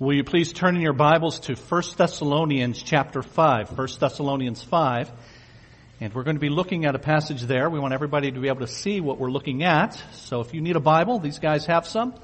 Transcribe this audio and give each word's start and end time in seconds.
Will 0.00 0.14
you 0.14 0.22
please 0.22 0.52
turn 0.52 0.76
in 0.76 0.80
your 0.80 0.92
Bibles 0.92 1.40
to 1.40 1.56
1 1.56 1.82
Thessalonians 1.96 2.80
chapter 2.80 3.20
5, 3.20 3.76
1 3.76 3.88
Thessalonians 3.98 4.62
5. 4.62 5.10
And 6.00 6.14
we're 6.14 6.22
going 6.22 6.36
to 6.36 6.40
be 6.40 6.50
looking 6.50 6.84
at 6.84 6.94
a 6.94 7.00
passage 7.00 7.42
there. 7.42 7.68
We 7.68 7.80
want 7.80 7.94
everybody 7.94 8.30
to 8.30 8.38
be 8.38 8.46
able 8.46 8.60
to 8.60 8.68
see 8.68 9.00
what 9.00 9.18
we're 9.18 9.32
looking 9.32 9.64
at. 9.64 10.00
So 10.12 10.40
if 10.40 10.54
you 10.54 10.60
need 10.60 10.76
a 10.76 10.80
Bible, 10.80 11.18
these 11.18 11.40
guys 11.40 11.66
have 11.66 11.84
some. 11.84 12.14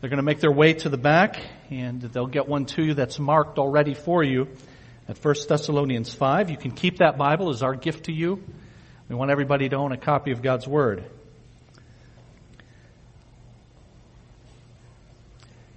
They're 0.00 0.10
going 0.10 0.18
to 0.18 0.22
make 0.22 0.40
their 0.40 0.52
way 0.52 0.74
to 0.74 0.90
the 0.90 0.98
back 0.98 1.40
and 1.70 2.02
they'll 2.02 2.26
get 2.26 2.46
one 2.46 2.66
to 2.66 2.84
you 2.84 2.92
that's 2.92 3.18
marked 3.18 3.58
already 3.58 3.94
for 3.94 4.22
you 4.22 4.48
at 5.08 5.16
1 5.16 5.34
Thessalonians 5.48 6.12
5. 6.12 6.50
You 6.50 6.58
can 6.58 6.72
keep 6.72 6.98
that 6.98 7.16
Bible 7.16 7.48
as 7.48 7.62
our 7.62 7.74
gift 7.74 8.04
to 8.04 8.12
you. 8.12 8.44
We 9.08 9.16
want 9.16 9.30
everybody 9.30 9.70
to 9.70 9.76
own 9.76 9.92
a 9.92 9.96
copy 9.96 10.32
of 10.32 10.42
God's 10.42 10.68
Word. 10.68 11.10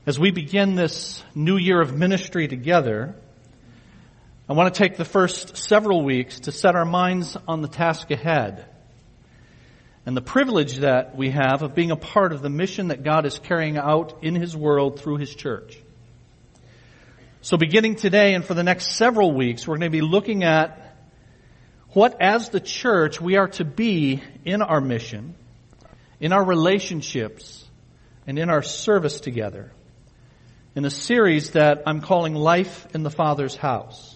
As 0.07 0.17
we 0.17 0.31
begin 0.31 0.75
this 0.75 1.21
new 1.35 1.57
year 1.57 1.81
of 1.81 1.93
ministry 1.93 2.47
together, 2.47 3.13
I 4.47 4.53
want 4.53 4.73
to 4.73 4.77
take 4.77 4.95
the 4.95 5.03
first 5.03 5.57
several 5.57 6.01
weeks 6.01 6.39
to 6.41 6.53
set 6.53 6.77
our 6.77 6.85
minds 6.85 7.35
on 7.45 7.61
the 7.61 7.67
task 7.67 8.09
ahead 8.09 8.67
and 10.05 10.15
the 10.15 10.21
privilege 10.21 10.77
that 10.77 11.17
we 11.17 11.31
have 11.31 11.61
of 11.61 11.75
being 11.75 11.91
a 11.91 11.97
part 11.97 12.31
of 12.31 12.41
the 12.41 12.49
mission 12.49 12.87
that 12.87 13.03
God 13.03 13.25
is 13.25 13.37
carrying 13.37 13.75
out 13.75 14.19
in 14.21 14.33
His 14.33 14.55
world 14.55 14.97
through 14.97 15.17
His 15.17 15.35
church. 15.35 15.77
So 17.41 17.57
beginning 17.57 17.95
today 17.95 18.33
and 18.33 18.45
for 18.45 18.53
the 18.53 18.63
next 18.63 18.95
several 18.95 19.33
weeks, 19.33 19.67
we're 19.67 19.77
going 19.77 19.91
to 19.91 19.97
be 19.97 19.99
looking 19.99 20.45
at 20.45 20.95
what 21.89 22.21
as 22.21 22.47
the 22.47 22.61
church 22.61 23.19
we 23.19 23.35
are 23.35 23.49
to 23.49 23.65
be 23.65 24.23
in 24.45 24.61
our 24.61 24.79
mission, 24.79 25.35
in 26.21 26.31
our 26.31 26.45
relationships, 26.45 27.67
and 28.25 28.39
in 28.39 28.49
our 28.49 28.63
service 28.63 29.19
together 29.19 29.73
in 30.77 30.85
a 30.85 30.91
series 30.91 31.51
that 31.53 31.81
I'm 31.87 32.01
calling 32.01 32.35
Life 32.35 32.85
in 32.93 33.01
the 33.01 33.09
Father's 33.09 33.55
House. 33.55 34.15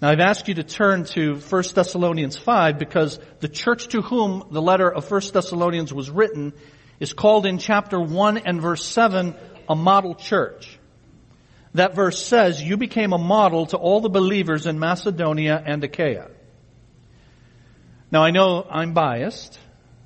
Now 0.00 0.10
I've 0.10 0.20
asked 0.20 0.46
you 0.46 0.54
to 0.54 0.62
turn 0.62 1.06
to 1.06 1.34
1 1.40 1.64
Thessalonians 1.74 2.38
5 2.38 2.78
because 2.78 3.18
the 3.40 3.48
church 3.48 3.88
to 3.88 4.00
whom 4.00 4.44
the 4.52 4.62
letter 4.62 4.88
of 4.88 5.10
1 5.10 5.20
Thessalonians 5.32 5.92
was 5.92 6.08
written 6.08 6.52
is 7.00 7.12
called 7.12 7.46
in 7.46 7.58
chapter 7.58 8.00
1 8.00 8.38
and 8.38 8.62
verse 8.62 8.84
7 8.84 9.34
a 9.68 9.74
model 9.74 10.14
church. 10.14 10.78
That 11.74 11.96
verse 11.96 12.24
says, 12.24 12.62
you 12.62 12.76
became 12.76 13.12
a 13.12 13.18
model 13.18 13.66
to 13.66 13.76
all 13.76 14.00
the 14.00 14.08
believers 14.08 14.66
in 14.66 14.78
Macedonia 14.78 15.60
and 15.66 15.82
Achaia. 15.82 16.30
Now 18.12 18.22
I 18.22 18.30
know 18.30 18.64
I'm 18.70 18.94
biased, 18.94 19.58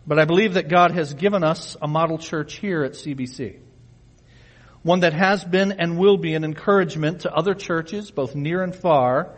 but 0.07 0.19
I 0.19 0.25
believe 0.25 0.55
that 0.55 0.71
God 0.71 0.93
has 0.93 1.13
given 1.13 1.45
us 1.45 1.77
a 1.83 1.87
model 1.87 2.17
church 2.17 2.57
here 2.57 2.83
at 2.83 2.93
CBC 2.93 3.59
one 4.83 5.01
that 5.01 5.13
has 5.13 5.45
been 5.45 5.73
and 5.73 5.99
will 5.99 6.17
be 6.17 6.35
an 6.35 6.45
encouragement 6.45 7.21
to 7.21 7.33
other 7.33 7.55
churches, 7.55 8.11
both 8.11 8.35
near 8.35 8.63
and 8.63 8.75
far, 8.75 9.37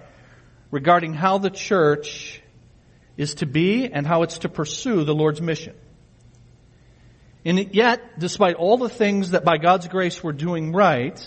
regarding 0.70 1.12
how 1.12 1.38
the 1.38 1.50
church 1.50 2.40
is 3.16 3.34
to 3.36 3.46
be 3.46 3.86
and 3.86 4.06
how 4.06 4.22
it's 4.22 4.38
to 4.38 4.48
pursue 4.48 5.04
the 5.04 5.14
Lord's 5.14 5.40
mission. 5.40 5.74
And 7.44 7.74
yet, 7.74 8.18
despite 8.18 8.56
all 8.56 8.78
the 8.78 8.88
things 8.88 9.32
that 9.32 9.44
by 9.44 9.58
God's 9.58 9.86
grace 9.88 10.22
we're 10.22 10.32
doing 10.32 10.72
right, 10.72 11.20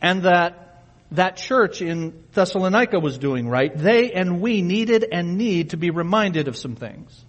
and 0.00 0.22
that 0.22 0.84
that 1.12 1.36
church 1.36 1.80
in 1.80 2.24
Thessalonica 2.32 2.98
was 2.98 3.18
doing 3.18 3.48
right, 3.48 3.76
they 3.76 4.12
and 4.12 4.40
we 4.40 4.62
needed 4.62 5.06
and 5.10 5.38
need 5.38 5.70
to 5.70 5.76
be 5.76 5.90
reminded 5.90 6.48
of 6.48 6.56
some 6.56 6.74
things. 6.74 7.24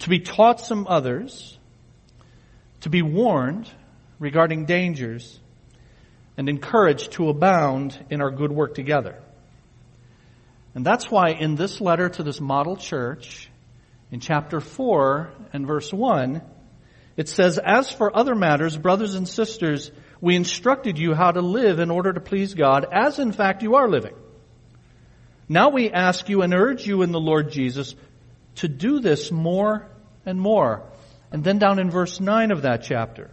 To 0.00 0.08
be 0.08 0.20
taught 0.20 0.60
some 0.60 0.86
others, 0.88 1.57
to 2.80 2.90
be 2.90 3.02
warned 3.02 3.70
regarding 4.18 4.64
dangers, 4.64 5.38
and 6.36 6.48
encouraged 6.48 7.12
to 7.12 7.28
abound 7.28 7.98
in 8.10 8.20
our 8.20 8.30
good 8.30 8.52
work 8.52 8.74
together. 8.74 9.20
And 10.74 10.84
that's 10.84 11.10
why 11.10 11.30
in 11.30 11.56
this 11.56 11.80
letter 11.80 12.08
to 12.08 12.22
this 12.22 12.40
model 12.40 12.76
church, 12.76 13.50
in 14.10 14.20
chapter 14.20 14.60
4 14.60 15.30
and 15.52 15.66
verse 15.66 15.92
1, 15.92 16.40
it 17.16 17.28
says, 17.28 17.58
As 17.58 17.90
for 17.90 18.16
other 18.16 18.36
matters, 18.36 18.76
brothers 18.76 19.14
and 19.14 19.28
sisters, 19.28 19.90
we 20.20 20.36
instructed 20.36 20.98
you 20.98 21.14
how 21.14 21.32
to 21.32 21.40
live 21.40 21.80
in 21.80 21.90
order 21.90 22.12
to 22.12 22.20
please 22.20 22.54
God, 22.54 22.86
as 22.92 23.18
in 23.18 23.32
fact 23.32 23.62
you 23.62 23.74
are 23.74 23.88
living. 23.88 24.14
Now 25.48 25.70
we 25.70 25.90
ask 25.90 26.28
you 26.28 26.42
and 26.42 26.54
urge 26.54 26.86
you 26.86 27.02
in 27.02 27.10
the 27.10 27.20
Lord 27.20 27.50
Jesus 27.50 27.94
to 28.56 28.68
do 28.68 29.00
this 29.00 29.32
more 29.32 29.88
and 30.24 30.40
more. 30.40 30.84
And 31.30 31.44
then 31.44 31.58
down 31.58 31.78
in 31.78 31.90
verse 31.90 32.20
9 32.20 32.50
of 32.50 32.62
that 32.62 32.82
chapter. 32.82 33.30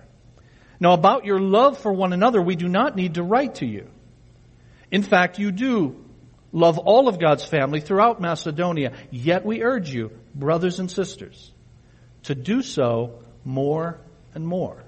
Now 0.80 0.94
about 0.94 1.26
your 1.26 1.40
love 1.40 1.78
for 1.78 1.92
one 1.92 2.14
another, 2.14 2.42
we 2.42 2.56
do 2.56 2.68
not 2.68 2.96
need 2.96 3.16
to 3.16 3.24
write 3.24 3.56
to 3.56 3.66
you. 3.66 3.88
In 4.92 5.04
fact, 5.04 5.40
you 5.40 5.52
do 5.52 5.96
love 6.52 6.78
all 6.78 7.08
of 7.08 7.20
God's 7.20 7.46
family 7.46 7.82
throughout 7.82 8.22
Macedonia. 8.22 8.94
Yet 9.12 9.46
we 9.46 9.62
urge 9.62 9.90
you, 9.90 10.12
brothers 10.34 10.80
and 10.80 10.90
sisters, 10.90 11.52
to 12.24 12.36
do 12.36 12.62
so 12.62 13.20
more 13.44 14.00
and 14.34 14.48
more. 14.48 14.85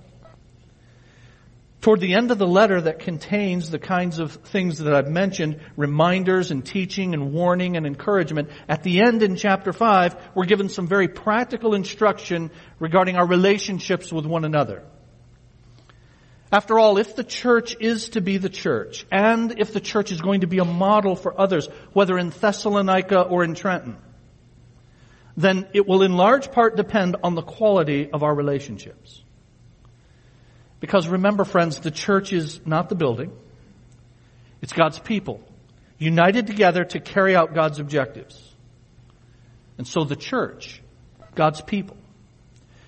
Toward 1.81 1.99
the 1.99 2.15
end 2.15 2.31
of 2.31 2.39
the 2.39 2.47
letter 2.47 2.81
that 2.81 2.99
contains 2.99 3.69
the 3.69 3.79
kinds 3.79 4.17
of 4.19 4.31
things 4.31 4.79
that 4.79 4.93
I've 4.93 5.09
mentioned, 5.09 5.59
reminders 5.75 6.49
and 6.49 6.65
teaching 6.65 7.13
and 7.13 7.31
warning 7.31 7.77
and 7.77 7.85
encouragement, 7.85 8.49
at 8.67 8.83
the 8.83 9.01
end 9.01 9.21
in 9.21 9.35
chapter 9.35 9.71
5, 9.71 10.15
we're 10.33 10.45
given 10.45 10.69
some 10.69 10.87
very 10.87 11.07
practical 11.07 11.75
instruction 11.75 12.49
regarding 12.79 13.15
our 13.15 13.27
relationships 13.27 14.11
with 14.11 14.25
one 14.25 14.43
another. 14.43 14.83
After 16.51 16.79
all, 16.79 16.97
if 16.97 17.15
the 17.15 17.23
church 17.23 17.75
is 17.79 18.09
to 18.09 18.21
be 18.21 18.37
the 18.37 18.49
church, 18.49 19.05
and 19.11 19.59
if 19.59 19.73
the 19.73 19.81
church 19.81 20.11
is 20.11 20.21
going 20.21 20.41
to 20.41 20.47
be 20.47 20.59
a 20.59 20.65
model 20.65 21.15
for 21.15 21.39
others, 21.39 21.67
whether 21.93 22.17
in 22.17 22.29
Thessalonica 22.29 23.21
or 23.21 23.43
in 23.43 23.53
Trenton, 23.53 23.97
then 25.35 25.67
it 25.73 25.87
will 25.87 26.01
in 26.01 26.15
large 26.15 26.51
part 26.51 26.75
depend 26.75 27.17
on 27.21 27.35
the 27.35 27.43
quality 27.43 28.09
of 28.11 28.23
our 28.23 28.33
relationships. 28.33 29.21
Because 30.79 31.07
remember 31.07 31.43
friends, 31.43 31.79
the 31.79 31.91
church 31.91 32.33
is 32.33 32.61
not 32.65 32.89
the 32.89 32.95
building. 32.95 33.31
It's 34.61 34.73
God's 34.73 34.99
people, 34.99 35.41
united 35.97 36.47
together 36.47 36.83
to 36.85 36.99
carry 36.99 37.35
out 37.35 37.53
God's 37.53 37.79
objectives. 37.79 38.41
And 39.77 39.87
so 39.87 40.03
the 40.03 40.15
church, 40.15 40.81
God's 41.35 41.61
people, 41.61 41.97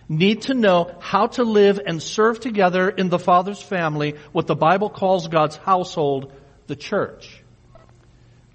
need 0.08 0.44
to 0.44 0.56
know 0.56 0.96
how 1.00 1.28
to 1.28 1.44
live 1.44 1.80
and 1.86 2.02
serve 2.02 2.40
together 2.40 2.90
in 2.90 3.10
the 3.10 3.20
Father's 3.20 3.62
family, 3.62 4.16
what 4.32 4.48
the 4.48 4.56
Bible 4.56 4.90
calls 4.90 5.28
God's 5.28 5.56
household, 5.58 6.34
the 6.66 6.76
church. 6.76 7.44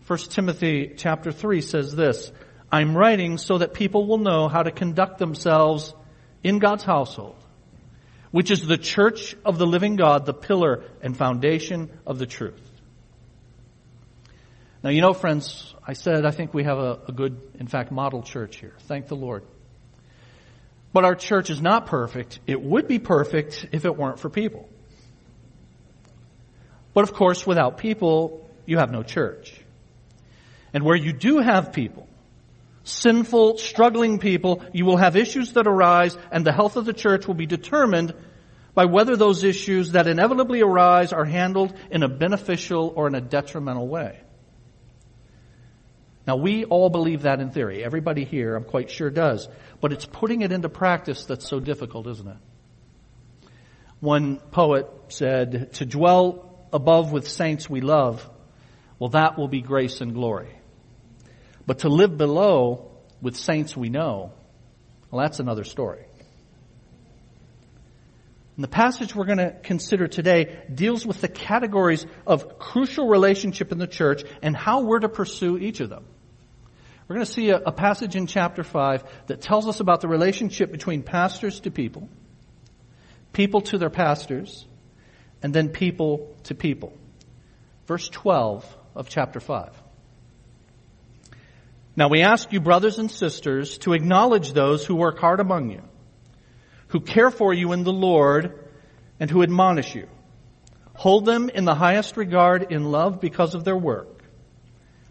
1 0.09 0.19
Timothy 0.19 0.95
chapter 0.97 1.31
3 1.31 1.61
says 1.61 1.95
this, 1.95 2.33
I'm 2.71 2.97
writing 2.97 3.39
so 3.39 3.59
that 3.59 3.73
people 3.73 4.07
will 4.07 4.19
know 4.19 4.49
how 4.49 4.65
to 4.65 4.73
conduct 4.73 5.19
themselves 5.19 5.95
in 6.43 6.59
God's 6.59 6.83
household 6.83 7.37
which 8.35 8.51
is 8.51 8.67
the 8.67 8.77
church 8.77 9.37
of 9.45 9.59
the 9.59 9.65
living 9.65 9.95
God, 9.95 10.27
the 10.27 10.35
pillar 10.35 10.83
and 11.01 11.17
foundation 11.17 11.89
of 12.05 12.19
the 12.19 12.27
truth. 12.27 12.69
Now, 14.83 14.91
you 14.91 15.03
know, 15.03 15.13
friends, 15.13 15.73
I 15.87 15.93
said 15.93 16.27
I 16.27 16.33
think 16.33 16.53
we 16.53 16.65
have 16.65 16.79
a, 16.79 16.99
a 17.07 17.13
good, 17.13 17.41
in 17.61 17.69
fact, 17.69 17.93
model 17.93 18.25
church 18.25 18.57
here. 18.57 18.75
Thank 18.89 19.07
the 19.07 19.15
Lord. 19.15 19.45
But 20.93 21.05
our 21.05 21.15
church 21.15 21.49
is 21.49 21.63
not 21.63 21.87
perfect. 21.87 22.41
It 22.45 22.61
would 22.61 22.89
be 22.89 22.99
perfect 22.99 23.69
if 23.71 23.85
it 23.85 23.97
weren't 23.97 24.19
for 24.19 24.29
people. 24.29 24.69
But 26.93 27.05
of 27.05 27.13
course, 27.13 27.47
without 27.47 27.79
people, 27.79 28.51
you 28.67 28.79
have 28.79 28.91
no 28.91 29.05
church. 29.05 29.55
And 30.73 30.83
where 30.83 30.97
you 30.97 31.13
do 31.13 31.39
have 31.39 31.73
people, 31.73 32.09
sinful, 32.85 33.59
struggling 33.59 34.19
people, 34.19 34.63
you 34.73 34.85
will 34.85 34.99
have 34.99 35.17
issues 35.17 35.53
that 35.55 35.67
arise 35.67 36.17
and 36.31 36.47
the 36.47 36.53
health 36.53 36.77
of 36.77 36.85
the 36.85 36.93
church 36.93 37.27
will 37.27 37.35
be 37.35 37.47
determined 37.47 38.15
by 38.75 38.85
whether 38.85 39.17
those 39.17 39.45
issues 39.45 39.93
that 39.93 40.07
inevitably 40.07 40.61
arise 40.61 41.13
are 41.13 41.25
handled 41.25 41.75
in 41.91 42.03
a 42.03 42.09
beneficial 42.09 42.93
or 42.95 43.07
in 43.07 43.15
a 43.15 43.21
detrimental 43.21 43.89
way. 43.89 44.21
Now 46.27 46.37
we 46.37 46.65
all 46.65 46.91
believe 46.91 47.23
that 47.23 47.41
in 47.41 47.51
theory. 47.51 47.85
Everybody 47.85 48.25
here, 48.25 48.57
I'm 48.57 48.65
quite 48.65 48.91
sure 48.91 49.11
does. 49.11 49.49
But 49.81 49.93
it's 49.93 50.07
putting 50.07 50.43
it 50.43 50.53
into 50.53 50.69
practice 50.69 51.25
that's 51.25 51.49
so 51.49 51.61
difficult, 51.61 52.07
isn't 52.07 52.29
it? 52.29 52.37
One 54.01 54.37
poet 54.37 54.87
said, 55.09 55.73
to 55.75 55.87
dwell 55.87 56.69
above 56.73 57.13
with 57.13 57.29
saints 57.29 57.71
we 57.71 57.81
love, 57.81 58.29
well 58.99 59.11
that 59.11 59.39
will 59.39 59.49
be 59.49 59.61
grace 59.61 60.01
and 60.01 60.13
glory. 60.13 60.51
But 61.67 61.81
to 61.81 61.89
live 61.89 62.17
below 62.17 62.91
with 63.21 63.37
saints 63.37 63.77
we 63.77 63.89
know, 63.89 64.33
well, 65.11 65.23
that's 65.23 65.41
another 65.41 65.65
story. 65.65 66.05
And 68.57 68.63
the 68.63 68.69
passage 68.69 69.15
we're 69.15 69.25
going 69.25 69.39
to 69.39 69.53
consider 69.63 70.07
today 70.07 70.63
deals 70.73 71.05
with 71.05 71.21
the 71.21 71.29
categories 71.29 72.07
of 72.27 72.59
crucial 72.59 73.09
relationship 73.09 73.73
in 73.73 73.79
the 73.79 73.87
church 73.87 74.23
and 74.43 74.57
how 74.57 74.83
we're 74.83 75.01
to 75.01 75.09
pursue 75.09 75.59
each 75.59 75.81
of 75.81 75.91
them. 75.91 76.05
We're 77.09 77.17
going 77.17 77.27
to 77.27 77.33
see 77.33 77.51
a, 77.51 77.57
a 77.59 77.73
passage 77.73 78.17
in 78.17 78.27
chapter 78.27 78.63
5 78.63 79.05
that 79.27 79.41
tells 79.41 79.67
us 79.67 79.81
about 79.81 80.01
the 80.01 80.09
relationship 80.09 80.71
between 80.71 81.03
pastors 81.03 81.61
to 81.61 81.71
people, 81.71 82.09
people 83.33 83.61
to 83.63 83.79
their 83.79 83.91
pastors, 83.91 84.67
and 85.43 85.53
then 85.53 85.69
people 85.69 86.35
to 86.45 86.55
people. 86.55 86.97
Verse 87.87 88.09
12 88.09 88.65
of 88.95 89.09
chapter 89.09 89.41
5. 89.41 89.84
Now 91.97 92.09
we 92.09 92.23
ask 92.23 92.53
you, 92.53 92.61
brothers 92.61 92.99
and 92.99 93.11
sisters, 93.11 93.79
to 93.79 93.93
acknowledge 93.93 94.53
those 94.53 94.85
who 94.85 94.97
work 94.97 95.19
hard 95.19 95.41
among 95.41 95.71
you, 95.71 95.83
who 96.89 97.01
care 97.01 97.31
for 97.31 97.55
you 97.55 97.73
in 97.73 97.85
the 97.85 97.93
Lord, 97.93 98.59
and 99.21 99.31
who 99.31 99.43
admonish 99.43 99.95
you. 99.95 100.09
Hold 100.95 101.25
them 101.25 101.49
in 101.49 101.65
the 101.65 101.75
highest 101.75 102.17
regard 102.17 102.73
in 102.73 102.85
love 102.85 103.21
because 103.21 103.55
of 103.55 103.65
their 103.65 103.77
work. 103.77 104.23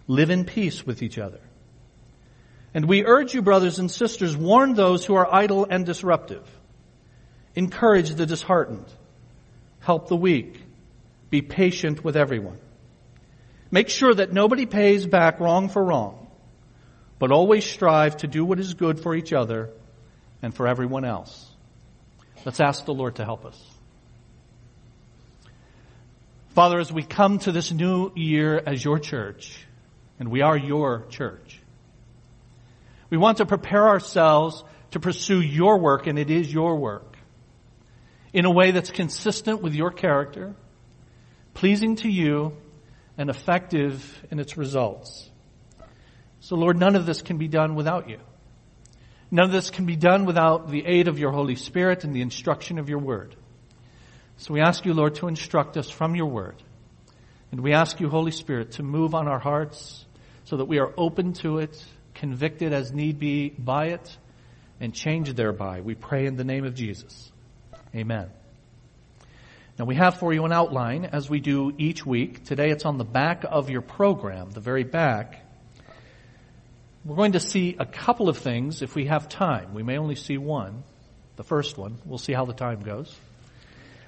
Live 0.07 0.29
in 0.29 0.45
peace 0.45 0.85
with 0.85 1.01
each 1.01 1.17
other. 1.17 1.39
And 2.73 2.85
we 2.85 3.05
urge 3.05 3.33
you, 3.33 3.41
brothers 3.41 3.79
and 3.79 3.89
sisters, 3.89 4.35
warn 4.35 4.73
those 4.73 5.05
who 5.05 5.15
are 5.15 5.31
idle 5.31 5.67
and 5.69 5.85
disruptive. 5.85 6.47
Encourage 7.55 8.11
the 8.11 8.25
disheartened. 8.25 8.87
Help 9.79 10.07
the 10.07 10.15
weak. 10.15 10.59
Be 11.29 11.41
patient 11.41 12.03
with 12.03 12.17
everyone. 12.17 12.59
Make 13.69 13.89
sure 13.89 14.13
that 14.13 14.33
nobody 14.33 14.65
pays 14.65 15.05
back 15.05 15.39
wrong 15.39 15.69
for 15.69 15.83
wrong, 15.83 16.22
but 17.19 17.31
always 17.31 17.65
strive 17.65 18.17
to 18.17 18.27
do 18.27 18.43
what 18.43 18.59
is 18.59 18.73
good 18.73 18.99
for 18.99 19.15
each 19.15 19.33
other 19.33 19.69
and 20.41 20.53
for 20.53 20.67
everyone 20.67 21.05
else. 21.05 21.49
Let's 22.45 22.59
ask 22.59 22.85
the 22.85 22.93
Lord 22.93 23.15
to 23.15 23.25
help 23.25 23.45
us. 23.45 23.61
Father, 26.49 26.79
as 26.79 26.91
we 26.91 27.01
come 27.01 27.39
to 27.39 27.51
this 27.51 27.71
new 27.71 28.11
year 28.15 28.61
as 28.63 28.83
your 28.83 28.99
church, 28.99 29.57
and 30.19 30.29
we 30.29 30.41
are 30.41 30.57
your 30.57 31.05
church, 31.09 31.59
we 33.09 33.17
want 33.17 33.37
to 33.37 33.45
prepare 33.45 33.87
ourselves 33.87 34.63
to 34.91 34.99
pursue 34.99 35.41
your 35.41 35.79
work, 35.79 36.05
and 36.05 36.19
it 36.19 36.29
is 36.29 36.53
your 36.53 36.75
work, 36.75 37.17
in 38.33 38.45
a 38.45 38.51
way 38.51 38.71
that's 38.71 38.91
consistent 38.91 39.61
with 39.61 39.73
your 39.73 39.89
character, 39.89 40.53
pleasing 41.53 41.95
to 41.97 42.09
you, 42.09 42.55
and 43.17 43.29
effective 43.29 44.23
in 44.29 44.39
its 44.39 44.57
results. 44.57 45.29
So 46.43 46.55
Lord, 46.55 46.77
none 46.77 46.95
of 46.95 47.05
this 47.05 47.21
can 47.21 47.37
be 47.37 47.47
done 47.47 47.75
without 47.75 48.09
you. 48.09 48.19
None 49.31 49.45
of 49.45 49.51
this 49.51 49.69
can 49.69 49.85
be 49.85 49.95
done 49.95 50.25
without 50.25 50.69
the 50.69 50.85
aid 50.85 51.07
of 51.07 51.17
your 51.17 51.31
Holy 51.31 51.55
Spirit 51.55 52.03
and 52.03 52.15
the 52.15 52.21
instruction 52.21 52.77
of 52.77 52.87
your 52.87 52.99
word. 52.99 53.35
So 54.37 54.53
we 54.53 54.61
ask 54.61 54.85
you, 54.85 54.93
Lord, 54.93 55.15
to 55.15 55.27
instruct 55.27 55.77
us 55.77 55.89
from 55.89 56.15
your 56.15 56.27
word. 56.27 56.61
And 57.51 57.61
we 57.61 57.73
ask 57.73 57.99
you, 57.99 58.09
Holy 58.09 58.31
Spirit, 58.31 58.73
to 58.73 58.83
move 58.83 59.15
on 59.15 59.27
our 59.27 59.39
hearts 59.39 60.05
so 60.43 60.57
that 60.57 60.65
we 60.65 60.79
are 60.79 60.93
open 60.97 61.33
to 61.33 61.57
it 61.57 61.83
convicted 62.13 62.73
as 62.73 62.91
need 62.91 63.19
be 63.19 63.49
by 63.49 63.87
it, 63.87 64.17
and 64.79 64.93
changed 64.93 65.35
thereby. 65.35 65.81
We 65.81 65.95
pray 65.95 66.25
in 66.25 66.35
the 66.35 66.43
name 66.43 66.65
of 66.65 66.75
Jesus. 66.75 67.31
Amen. 67.95 68.29
Now 69.77 69.85
we 69.85 69.95
have 69.95 70.17
for 70.19 70.33
you 70.33 70.45
an 70.45 70.51
outline 70.51 71.05
as 71.05 71.29
we 71.29 71.39
do 71.39 71.73
each 71.77 72.05
week. 72.05 72.43
Today 72.43 72.69
it's 72.69 72.85
on 72.85 72.97
the 72.97 73.05
back 73.05 73.43
of 73.49 73.69
your 73.69 73.81
program, 73.81 74.51
the 74.51 74.59
very 74.59 74.83
back. 74.83 75.42
We're 77.05 77.17
going 77.17 77.33
to 77.33 77.39
see 77.41 77.75
a 77.77 77.85
couple 77.85 78.29
of 78.29 78.37
things 78.37 78.81
if 78.81 78.95
we 78.95 79.07
have 79.07 79.27
time. 79.27 79.73
We 79.73 79.83
may 79.83 79.97
only 79.97 80.15
see 80.15 80.37
one, 80.37 80.83
the 81.35 81.43
first 81.43 81.77
one. 81.77 81.97
We'll 82.05 82.17
see 82.17 82.31
how 82.31 82.45
the 82.45 82.53
time 82.53 82.79
goes. 82.79 83.13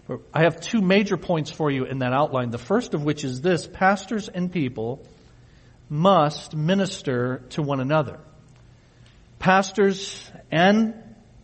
But 0.07 0.21
I 0.33 0.44
have 0.44 0.62
two 0.62 0.80
major 0.80 1.18
points 1.18 1.51
for 1.51 1.69
you 1.69 1.83
in 1.83 2.00
that 2.00 2.13
outline. 2.13 2.51
The 2.51 2.57
first 2.57 2.94
of 2.94 3.03
which 3.03 3.25
is 3.25 3.42
this, 3.42 3.68
pastors 3.68 4.30
and 4.30 4.50
people 4.50 5.06
must 5.89 6.56
minister 6.56 7.44
to 7.50 7.62
one 7.62 7.81
another. 7.81 8.18
Pastors 9.39 10.31
and 10.50 10.94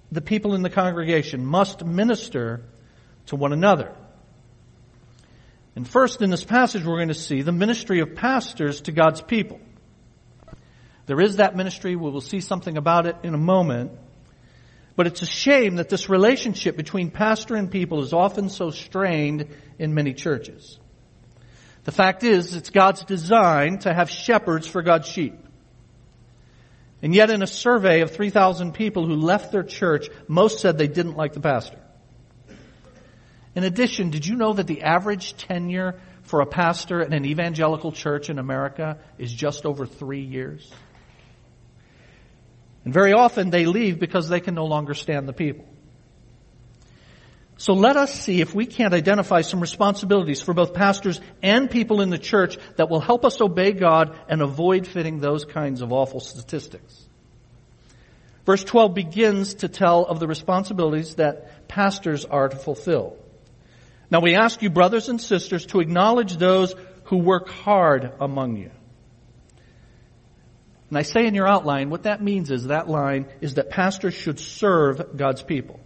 the 0.10 0.22
people 0.22 0.56
in 0.56 0.62
the 0.62 0.70
congregation 0.70 1.46
must 1.46 1.84
minister 1.84 2.64
to 3.26 3.36
one 3.36 3.52
another. 3.52 3.94
And 5.76 5.86
first 5.86 6.22
in 6.22 6.30
this 6.30 6.46
passage 6.46 6.86
we're 6.86 6.98
going 6.98 7.10
to 7.10 7.14
see 7.14 7.42
the 7.42 7.52
ministry 7.52 8.00
of 8.00 8.16
pastors 8.16 8.82
to 8.82 8.94
God's 8.94 9.22
people. 9.22 9.60
There 11.12 11.20
is 11.20 11.36
that 11.36 11.58
ministry. 11.58 11.98
We 11.98 12.10
will 12.10 12.22
see 12.22 12.40
something 12.40 12.78
about 12.78 13.06
it 13.06 13.18
in 13.24 13.34
a 13.34 13.38
moment. 13.38 13.92
But 14.96 15.08
it's 15.08 15.22
a 15.22 15.26
shame 15.26 15.76
that 15.76 15.90
this 15.90 16.08
relationship 16.08 16.78
between 16.78 17.12
pastor 17.12 17.58
and 17.58 17.70
people 17.70 18.02
is 18.02 18.14
often 18.14 18.48
so 18.48 18.70
strained 18.70 19.48
in 19.78 19.94
many 19.94 20.14
churches. 20.14 20.80
The 21.84 21.92
fact 21.92 22.24
is, 22.24 22.56
it's 22.56 22.70
God's 22.70 23.04
design 23.04 23.80
to 23.80 23.94
have 23.94 24.10
shepherds 24.10 24.68
for 24.68 24.82
God's 24.84 25.06
sheep. 25.06 25.36
And 27.02 27.14
yet 27.14 27.30
in 27.30 27.44
a 27.44 27.48
survey 27.48 28.00
of 28.00 28.12
3,000 28.12 28.74
people 28.74 29.06
who 29.06 29.18
left 29.18 29.52
their 29.52 29.64
church, 29.64 30.08
most 30.30 30.62
said 30.62 30.78
they 30.78 30.88
didn't 30.88 31.18
like 31.18 31.34
the 31.34 31.42
pastor. 31.42 31.80
In 33.54 33.66
addition, 33.66 34.12
did 34.12 34.26
you 34.26 34.38
know 34.38 34.54
that 34.54 34.68
the 34.68 34.84
average 34.84 35.36
tenure 35.36 36.00
for 36.22 36.40
a 36.40 36.46
pastor 36.46 37.02
in 37.02 37.12
an 37.12 37.26
evangelical 37.26 37.92
church 37.92 38.30
in 38.30 38.40
America 38.40 38.98
is 39.18 39.34
just 39.34 39.66
over 39.66 39.86
three 39.86 40.24
years? 40.24 40.72
And 42.84 42.94
very 42.94 43.14
often 43.14 43.50
they 43.50 43.66
leave 43.66 44.00
because 44.00 44.30
they 44.30 44.40
can 44.40 44.56
no 44.56 44.66
longer 44.66 44.94
stand 44.94 45.28
the 45.28 45.34
people. 45.34 45.66
So 47.58 47.74
let 47.74 47.96
us 47.96 48.12
see 48.12 48.42
if 48.42 48.56
we 48.56 48.66
can't 48.66 48.92
identify 48.92 49.42
some 49.42 49.60
responsibilities 49.60 50.42
for 50.42 50.52
both 50.52 50.74
pastors 50.74 51.22
and 51.44 51.70
people 51.70 52.02
in 52.02 52.10
the 52.10 52.18
church 52.18 52.58
that 52.78 52.90
will 52.90 53.00
help 53.00 53.24
us 53.24 53.40
obey 53.40 53.72
God 53.72 54.18
and 54.28 54.42
avoid 54.42 54.88
fitting 54.88 55.20
those 55.20 55.46
kinds 55.46 55.84
of 55.84 55.94
awful 55.94 56.20
statistics. 56.20 57.08
Verse 58.48 58.64
12 58.64 58.96
begins 58.96 59.54
to 59.56 59.68
tell 59.68 60.06
of 60.06 60.20
the 60.20 60.28
responsibilities 60.28 61.16
that 61.16 61.68
pastors 61.68 62.26
are 62.26 62.50
to 62.50 62.56
fulfill. 62.56 63.16
Now 64.10 64.22
we 64.22 64.34
ask 64.34 64.64
you, 64.64 64.72
brothers 64.72 65.08
and 65.08 65.22
sisters, 65.22 65.68
to 65.68 65.82
acknowledge 65.82 66.38
those 66.38 66.74
who 67.06 67.18
work 67.18 67.48
hard 67.50 68.12
among 68.20 68.58
you. 68.58 68.72
And 70.92 70.98
I 70.98 71.04
say 71.04 71.26
in 71.26 71.36
your 71.36 71.48
outline, 71.48 71.90
what 71.90 72.04
that 72.04 72.22
means 72.22 72.52
is 72.52 72.66
that 72.66 72.90
line 72.90 73.26
is 73.40 73.54
that 73.54 73.70
pastors 73.70 74.14
should 74.14 74.42
serve 74.42 75.16
God's 75.16 75.42
people. 75.42 75.80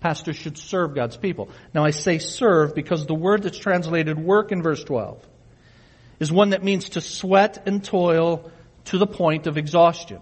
Pastors 0.00 0.36
should 0.36 0.58
serve 0.58 0.94
God's 0.94 1.16
people. 1.16 1.48
Now 1.72 1.86
I 1.86 1.92
say 1.92 2.18
serve 2.18 2.74
because 2.74 3.06
the 3.06 3.14
word 3.14 3.42
that's 3.42 3.56
translated 3.56 4.18
work 4.18 4.52
in 4.52 4.62
verse 4.62 4.84
12 4.84 5.26
is 6.20 6.30
one 6.30 6.50
that 6.50 6.62
means 6.62 6.90
to 6.90 7.00
sweat 7.00 7.62
and 7.64 7.82
toil 7.82 8.50
to 8.84 8.98
the 8.98 9.06
point 9.06 9.46
of 9.46 9.56
exhaustion. 9.56 10.20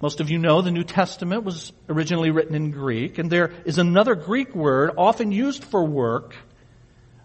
Most 0.00 0.20
of 0.20 0.30
you 0.30 0.38
know 0.38 0.62
the 0.62 0.70
New 0.70 0.84
Testament 0.84 1.44
was 1.44 1.74
originally 1.90 2.30
written 2.30 2.54
in 2.54 2.70
Greek, 2.70 3.18
and 3.18 3.30
there 3.30 3.52
is 3.66 3.76
another 3.76 4.14
Greek 4.14 4.54
word 4.54 4.92
often 4.96 5.30
used 5.30 5.62
for 5.62 5.84
work, 5.84 6.34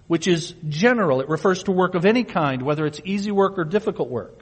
which 0.08 0.28
is 0.28 0.54
general. 0.68 1.22
It 1.22 1.30
refers 1.30 1.64
to 1.64 1.72
work 1.72 1.96
of 1.96 2.06
any 2.06 2.26
kind, 2.26 2.64
whether 2.64 2.86
it's 2.86 3.00
easy 3.06 3.32
work 3.32 3.58
or 3.58 3.64
difficult 3.64 4.10
work. 4.10 4.41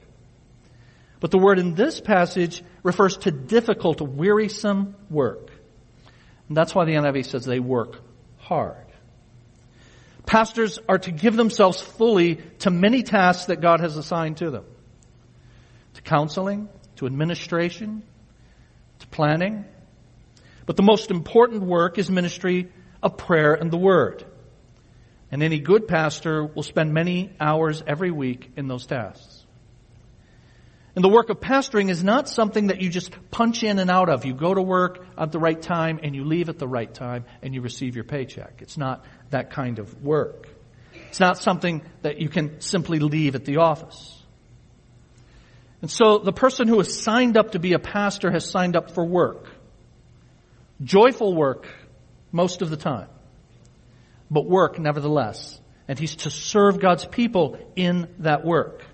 But 1.20 1.30
the 1.30 1.38
word 1.38 1.58
in 1.58 1.74
this 1.74 2.00
passage 2.00 2.62
refers 2.82 3.18
to 3.18 3.30
difficult, 3.30 4.00
wearisome 4.00 4.96
work. 5.10 5.50
And 6.48 6.56
that's 6.56 6.74
why 6.74 6.86
the 6.86 6.94
NIV 6.94 7.26
says 7.26 7.44
they 7.44 7.60
work 7.60 8.00
hard. 8.38 8.86
Pastors 10.26 10.78
are 10.88 10.98
to 10.98 11.10
give 11.10 11.36
themselves 11.36 11.80
fully 11.80 12.36
to 12.60 12.70
many 12.70 13.02
tasks 13.02 13.46
that 13.46 13.60
God 13.60 13.80
has 13.80 13.96
assigned 13.96 14.38
to 14.38 14.50
them. 14.50 14.64
To 15.94 16.02
counseling, 16.02 16.68
to 16.96 17.06
administration, 17.06 18.02
to 19.00 19.06
planning. 19.08 19.64
But 20.66 20.76
the 20.76 20.82
most 20.82 21.10
important 21.10 21.62
work 21.62 21.98
is 21.98 22.10
ministry 22.10 22.72
of 23.02 23.16
prayer 23.16 23.54
and 23.54 23.70
the 23.70 23.76
Word. 23.76 24.24
And 25.32 25.42
any 25.42 25.58
good 25.58 25.86
pastor 25.86 26.44
will 26.44 26.62
spend 26.62 26.92
many 26.92 27.32
hours 27.40 27.82
every 27.86 28.10
week 28.10 28.52
in 28.56 28.68
those 28.68 28.86
tasks. 28.86 29.29
And 31.00 31.04
the 31.06 31.08
work 31.08 31.30
of 31.30 31.40
pastoring 31.40 31.88
is 31.88 32.04
not 32.04 32.28
something 32.28 32.66
that 32.66 32.82
you 32.82 32.90
just 32.90 33.10
punch 33.30 33.62
in 33.62 33.78
and 33.78 33.90
out 33.90 34.10
of. 34.10 34.26
You 34.26 34.34
go 34.34 34.52
to 34.52 34.60
work 34.60 35.02
at 35.16 35.32
the 35.32 35.38
right 35.38 35.58
time 35.58 35.98
and 36.02 36.14
you 36.14 36.24
leave 36.24 36.50
at 36.50 36.58
the 36.58 36.68
right 36.68 36.92
time 36.92 37.24
and 37.40 37.54
you 37.54 37.62
receive 37.62 37.94
your 37.94 38.04
paycheck. 38.04 38.60
It's 38.60 38.76
not 38.76 39.06
that 39.30 39.50
kind 39.50 39.78
of 39.78 40.02
work. 40.02 40.46
It's 41.08 41.18
not 41.18 41.38
something 41.38 41.80
that 42.02 42.20
you 42.20 42.28
can 42.28 42.60
simply 42.60 42.98
leave 42.98 43.34
at 43.34 43.46
the 43.46 43.56
office. 43.56 44.22
And 45.80 45.90
so 45.90 46.18
the 46.18 46.34
person 46.34 46.68
who 46.68 46.76
has 46.76 47.00
signed 47.00 47.38
up 47.38 47.52
to 47.52 47.58
be 47.58 47.72
a 47.72 47.78
pastor 47.78 48.30
has 48.30 48.44
signed 48.44 48.76
up 48.76 48.90
for 48.90 49.02
work. 49.02 49.48
Joyful 50.82 51.34
work 51.34 51.66
most 52.30 52.60
of 52.60 52.68
the 52.68 52.76
time. 52.76 53.08
But 54.30 54.44
work 54.44 54.78
nevertheless. 54.78 55.58
And 55.88 55.98
he's 55.98 56.16
to 56.16 56.30
serve 56.30 56.78
God's 56.78 57.06
people 57.06 57.56
in 57.74 58.06
that 58.18 58.44
work. 58.44 58.84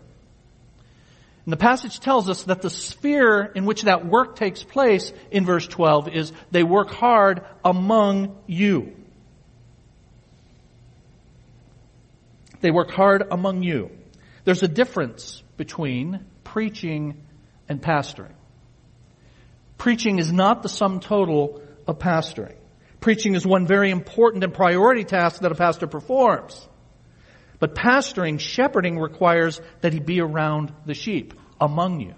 And 1.46 1.52
the 1.52 1.56
passage 1.56 2.00
tells 2.00 2.28
us 2.28 2.42
that 2.44 2.60
the 2.60 2.70
sphere 2.70 3.44
in 3.44 3.66
which 3.66 3.82
that 3.82 4.04
work 4.04 4.34
takes 4.34 4.64
place 4.64 5.12
in 5.30 5.46
verse 5.46 5.66
12 5.68 6.08
is 6.08 6.32
they 6.50 6.64
work 6.64 6.90
hard 6.90 7.42
among 7.64 8.36
you. 8.48 8.96
They 12.60 12.72
work 12.72 12.90
hard 12.90 13.28
among 13.30 13.62
you. 13.62 13.92
There's 14.44 14.64
a 14.64 14.68
difference 14.68 15.40
between 15.56 16.24
preaching 16.42 17.24
and 17.68 17.80
pastoring. 17.80 18.34
Preaching 19.78 20.18
is 20.18 20.32
not 20.32 20.64
the 20.64 20.68
sum 20.68 20.98
total 20.98 21.62
of 21.86 22.00
pastoring. 22.00 22.56
Preaching 23.00 23.36
is 23.36 23.46
one 23.46 23.68
very 23.68 23.92
important 23.92 24.42
and 24.42 24.52
priority 24.52 25.04
task 25.04 25.42
that 25.42 25.52
a 25.52 25.54
pastor 25.54 25.86
performs. 25.86 26.66
But 27.58 27.74
pastoring, 27.74 28.38
shepherding 28.38 28.98
requires 28.98 29.60
that 29.80 29.92
he 29.92 30.00
be 30.00 30.20
around 30.20 30.72
the 30.84 30.94
sheep, 30.94 31.34
among 31.60 32.00
you, 32.00 32.14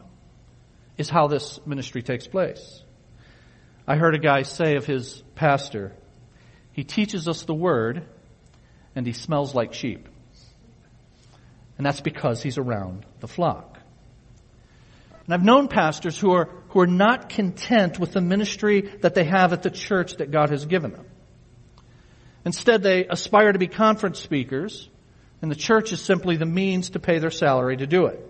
is 0.96 1.08
how 1.08 1.28
this 1.28 1.60
ministry 1.64 2.02
takes 2.02 2.26
place. 2.26 2.82
I 3.86 3.96
heard 3.96 4.14
a 4.14 4.18
guy 4.18 4.42
say 4.42 4.76
of 4.76 4.84
his 4.84 5.22
pastor, 5.34 5.94
he 6.72 6.84
teaches 6.84 7.26
us 7.26 7.42
the 7.44 7.54
word 7.54 8.04
and 8.94 9.06
he 9.06 9.12
smells 9.12 9.54
like 9.54 9.72
sheep. 9.74 10.08
And 11.76 11.86
that's 11.86 12.00
because 12.00 12.42
he's 12.42 12.58
around 12.58 13.06
the 13.20 13.28
flock. 13.28 13.78
And 15.24 15.34
I've 15.34 15.44
known 15.44 15.68
pastors 15.68 16.18
who 16.18 16.32
are, 16.32 16.48
who 16.70 16.80
are 16.80 16.86
not 16.86 17.28
content 17.28 17.98
with 17.98 18.12
the 18.12 18.20
ministry 18.20 18.80
that 19.02 19.14
they 19.14 19.24
have 19.24 19.52
at 19.52 19.62
the 19.62 19.70
church 19.70 20.16
that 20.16 20.30
God 20.30 20.50
has 20.50 20.66
given 20.66 20.90
them. 20.90 21.06
Instead, 22.44 22.82
they 22.82 23.06
aspire 23.06 23.52
to 23.52 23.58
be 23.58 23.68
conference 23.68 24.20
speakers, 24.20 24.88
and 25.40 25.50
the 25.50 25.56
church 25.56 25.92
is 25.92 26.00
simply 26.00 26.36
the 26.36 26.46
means 26.46 26.90
to 26.90 26.98
pay 26.98 27.18
their 27.18 27.30
salary 27.30 27.76
to 27.76 27.86
do 27.86 28.06
it. 28.06 28.24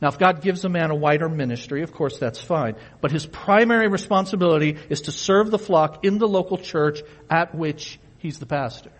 Now, 0.00 0.08
if 0.08 0.18
God 0.18 0.40
gives 0.40 0.64
a 0.64 0.70
man 0.70 0.90
a 0.90 0.94
wider 0.94 1.28
ministry, 1.28 1.82
of 1.82 1.92
course 1.92 2.18
that's 2.18 2.40
fine. 2.40 2.76
But 3.02 3.12
his 3.12 3.26
primary 3.26 3.88
responsibility 3.88 4.78
is 4.88 5.02
to 5.02 5.12
serve 5.12 5.50
the 5.50 5.58
flock 5.58 6.04
in 6.04 6.16
the 6.16 6.26
local 6.26 6.56
church 6.56 7.00
at 7.28 7.54
which 7.54 8.00
he's 8.18 8.38
the 8.38 8.46
pastor. 8.46 8.92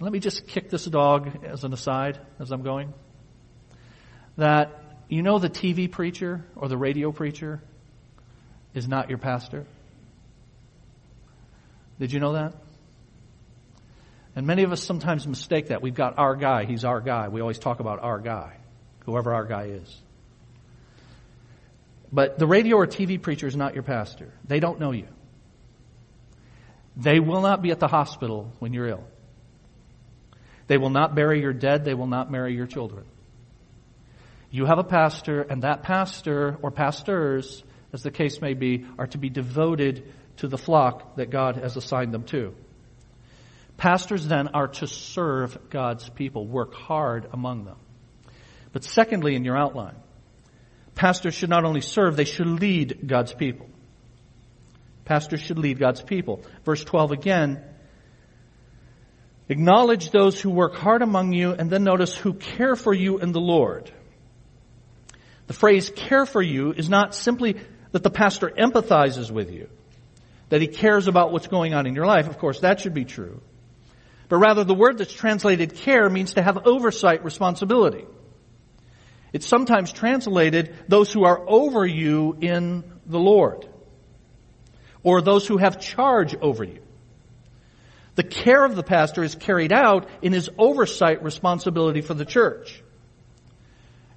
Let 0.00 0.12
me 0.12 0.18
just 0.18 0.48
kick 0.48 0.68
this 0.68 0.84
dog 0.84 1.44
as 1.44 1.62
an 1.62 1.72
aside 1.72 2.18
as 2.40 2.50
I'm 2.50 2.62
going. 2.62 2.92
That 4.36 4.82
you 5.08 5.22
know 5.22 5.38
the 5.38 5.48
TV 5.48 5.90
preacher 5.90 6.44
or 6.56 6.68
the 6.68 6.76
radio 6.76 7.12
preacher 7.12 7.62
is 8.74 8.88
not 8.88 9.08
your 9.08 9.18
pastor. 9.18 9.64
Did 12.00 12.12
you 12.12 12.18
know 12.18 12.32
that? 12.32 12.54
And 14.36 14.46
many 14.46 14.64
of 14.64 14.70
us 14.70 14.82
sometimes 14.82 15.26
mistake 15.26 15.68
that. 15.68 15.80
We've 15.80 15.94
got 15.94 16.18
our 16.18 16.36
guy. 16.36 16.66
He's 16.66 16.84
our 16.84 17.00
guy. 17.00 17.28
We 17.28 17.40
always 17.40 17.58
talk 17.58 17.80
about 17.80 18.02
our 18.02 18.20
guy, 18.20 18.58
whoever 19.06 19.32
our 19.32 19.46
guy 19.46 19.64
is. 19.64 20.02
But 22.12 22.38
the 22.38 22.46
radio 22.46 22.76
or 22.76 22.86
TV 22.86 23.20
preacher 23.20 23.46
is 23.46 23.56
not 23.56 23.72
your 23.72 23.82
pastor. 23.82 24.32
They 24.46 24.60
don't 24.60 24.78
know 24.78 24.92
you. 24.92 25.08
They 26.98 27.18
will 27.18 27.40
not 27.40 27.62
be 27.62 27.70
at 27.70 27.80
the 27.80 27.88
hospital 27.88 28.52
when 28.58 28.74
you're 28.74 28.88
ill. 28.88 29.04
They 30.66 30.76
will 30.76 30.90
not 30.90 31.14
bury 31.14 31.40
your 31.40 31.52
dead. 31.54 31.84
They 31.84 31.94
will 31.94 32.06
not 32.06 32.30
marry 32.30 32.54
your 32.54 32.66
children. 32.66 33.04
You 34.50 34.66
have 34.66 34.78
a 34.78 34.84
pastor, 34.84 35.42
and 35.42 35.62
that 35.62 35.82
pastor 35.82 36.58
or 36.62 36.70
pastors, 36.70 37.62
as 37.92 38.02
the 38.02 38.10
case 38.10 38.40
may 38.40 38.54
be, 38.54 38.86
are 38.98 39.06
to 39.08 39.18
be 39.18 39.30
devoted 39.30 40.12
to 40.38 40.48
the 40.48 40.58
flock 40.58 41.16
that 41.16 41.30
God 41.30 41.56
has 41.56 41.76
assigned 41.76 42.12
them 42.12 42.24
to. 42.24 42.54
Pastors 43.76 44.26
then 44.26 44.48
are 44.48 44.68
to 44.68 44.86
serve 44.86 45.70
God's 45.70 46.08
people, 46.08 46.46
work 46.46 46.74
hard 46.74 47.28
among 47.32 47.64
them. 47.64 47.76
But 48.72 48.84
secondly, 48.84 49.34
in 49.34 49.44
your 49.44 49.56
outline, 49.56 49.96
pastors 50.94 51.34
should 51.34 51.50
not 51.50 51.64
only 51.64 51.82
serve, 51.82 52.16
they 52.16 52.24
should 52.24 52.46
lead 52.46 53.06
God's 53.06 53.32
people. 53.32 53.68
Pastors 55.04 55.40
should 55.40 55.58
lead 55.58 55.78
God's 55.78 56.02
people. 56.02 56.42
Verse 56.64 56.82
12 56.82 57.12
again, 57.12 57.62
acknowledge 59.48 60.10
those 60.10 60.40
who 60.40 60.50
work 60.50 60.74
hard 60.74 61.02
among 61.02 61.32
you, 61.32 61.52
and 61.52 61.70
then 61.70 61.84
notice 61.84 62.14
who 62.16 62.34
care 62.34 62.76
for 62.76 62.92
you 62.92 63.18
in 63.18 63.32
the 63.32 63.40
Lord. 63.40 63.90
The 65.46 65.52
phrase 65.52 65.90
care 65.94 66.26
for 66.26 66.42
you 66.42 66.72
is 66.72 66.88
not 66.88 67.14
simply 67.14 67.56
that 67.92 68.02
the 68.02 68.10
pastor 68.10 68.50
empathizes 68.50 69.30
with 69.30 69.52
you, 69.52 69.68
that 70.48 70.60
he 70.60 70.66
cares 70.66 71.08
about 71.08 71.30
what's 71.30 71.46
going 71.46 71.72
on 71.72 71.86
in 71.86 71.94
your 71.94 72.06
life. 72.06 72.26
Of 72.26 72.38
course, 72.38 72.60
that 72.60 72.80
should 72.80 72.94
be 72.94 73.04
true. 73.04 73.40
But 74.28 74.38
rather, 74.38 74.64
the 74.64 74.74
word 74.74 74.98
that's 74.98 75.12
translated 75.12 75.74
care 75.74 76.10
means 76.10 76.34
to 76.34 76.42
have 76.42 76.66
oversight 76.66 77.24
responsibility. 77.24 78.04
It's 79.32 79.46
sometimes 79.46 79.92
translated 79.92 80.74
those 80.88 81.12
who 81.12 81.24
are 81.24 81.44
over 81.48 81.86
you 81.86 82.36
in 82.40 82.84
the 83.06 83.18
Lord, 83.18 83.68
or 85.02 85.20
those 85.20 85.46
who 85.46 85.58
have 85.58 85.78
charge 85.78 86.34
over 86.34 86.64
you. 86.64 86.80
The 88.16 88.24
care 88.24 88.64
of 88.64 88.74
the 88.74 88.82
pastor 88.82 89.22
is 89.22 89.34
carried 89.34 89.72
out 89.72 90.08
in 90.22 90.32
his 90.32 90.48
oversight 90.58 91.22
responsibility 91.22 92.00
for 92.00 92.14
the 92.14 92.24
church. 92.24 92.82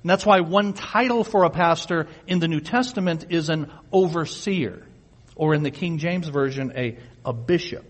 And 0.02 0.10
that's 0.10 0.26
why 0.26 0.40
one 0.40 0.72
title 0.74 1.26
for 1.26 1.44
a 1.44 1.50
pastor 1.50 2.08
in 2.26 2.40
the 2.40 2.48
New 2.48 2.62
Testament 2.62 3.26
is 3.30 3.50
an 3.50 3.72
overseer, 3.92 4.88
or 5.36 5.54
in 5.54 5.64
the 5.64 5.72
King 5.72 5.98
James 5.98 6.30
Version, 6.30 6.72
a, 6.76 6.98
a 7.26 7.34
bishop. 7.34 7.89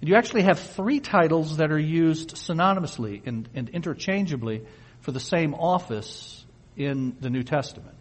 You 0.00 0.14
actually 0.16 0.42
have 0.42 0.58
three 0.58 1.00
titles 1.00 1.56
that 1.56 1.72
are 1.72 1.78
used 1.78 2.36
synonymously 2.36 3.26
and, 3.26 3.48
and 3.54 3.68
interchangeably 3.70 4.64
for 5.00 5.12
the 5.12 5.20
same 5.20 5.54
office 5.54 6.44
in 6.76 7.16
the 7.20 7.30
New 7.30 7.42
Testament. 7.42 7.96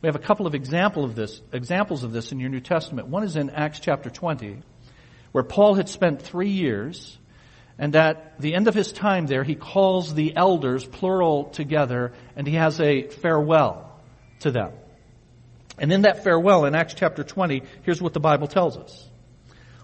We 0.00 0.06
have 0.06 0.16
a 0.16 0.20
couple 0.20 0.46
of 0.46 0.54
example 0.54 1.04
of 1.04 1.16
this, 1.16 1.40
examples 1.52 2.04
of 2.04 2.12
this 2.12 2.30
in 2.30 2.38
your 2.38 2.50
New 2.50 2.60
Testament. 2.60 3.08
One 3.08 3.24
is 3.24 3.34
in 3.34 3.50
Acts 3.50 3.80
chapter 3.80 4.10
20, 4.10 4.62
where 5.32 5.44
Paul 5.44 5.74
had 5.74 5.88
spent 5.88 6.22
three 6.22 6.50
years 6.50 7.18
and 7.78 7.94
at 7.94 8.40
the 8.40 8.54
end 8.54 8.66
of 8.66 8.74
his 8.74 8.90
time 8.90 9.26
there, 9.26 9.44
he 9.44 9.54
calls 9.54 10.12
the 10.12 10.36
elders, 10.36 10.84
plural, 10.84 11.44
together, 11.44 12.12
and 12.34 12.46
he 12.46 12.54
has 12.54 12.80
a 12.80 13.02
farewell 13.02 14.00
to 14.40 14.50
them. 14.50 14.72
And 15.78 15.92
in 15.92 16.02
that 16.02 16.24
farewell, 16.24 16.64
in 16.64 16.74
Acts 16.74 16.94
chapter 16.94 17.22
20, 17.22 17.62
here's 17.82 18.02
what 18.02 18.14
the 18.14 18.20
Bible 18.20 18.48
tells 18.48 18.76
us. 18.76 19.07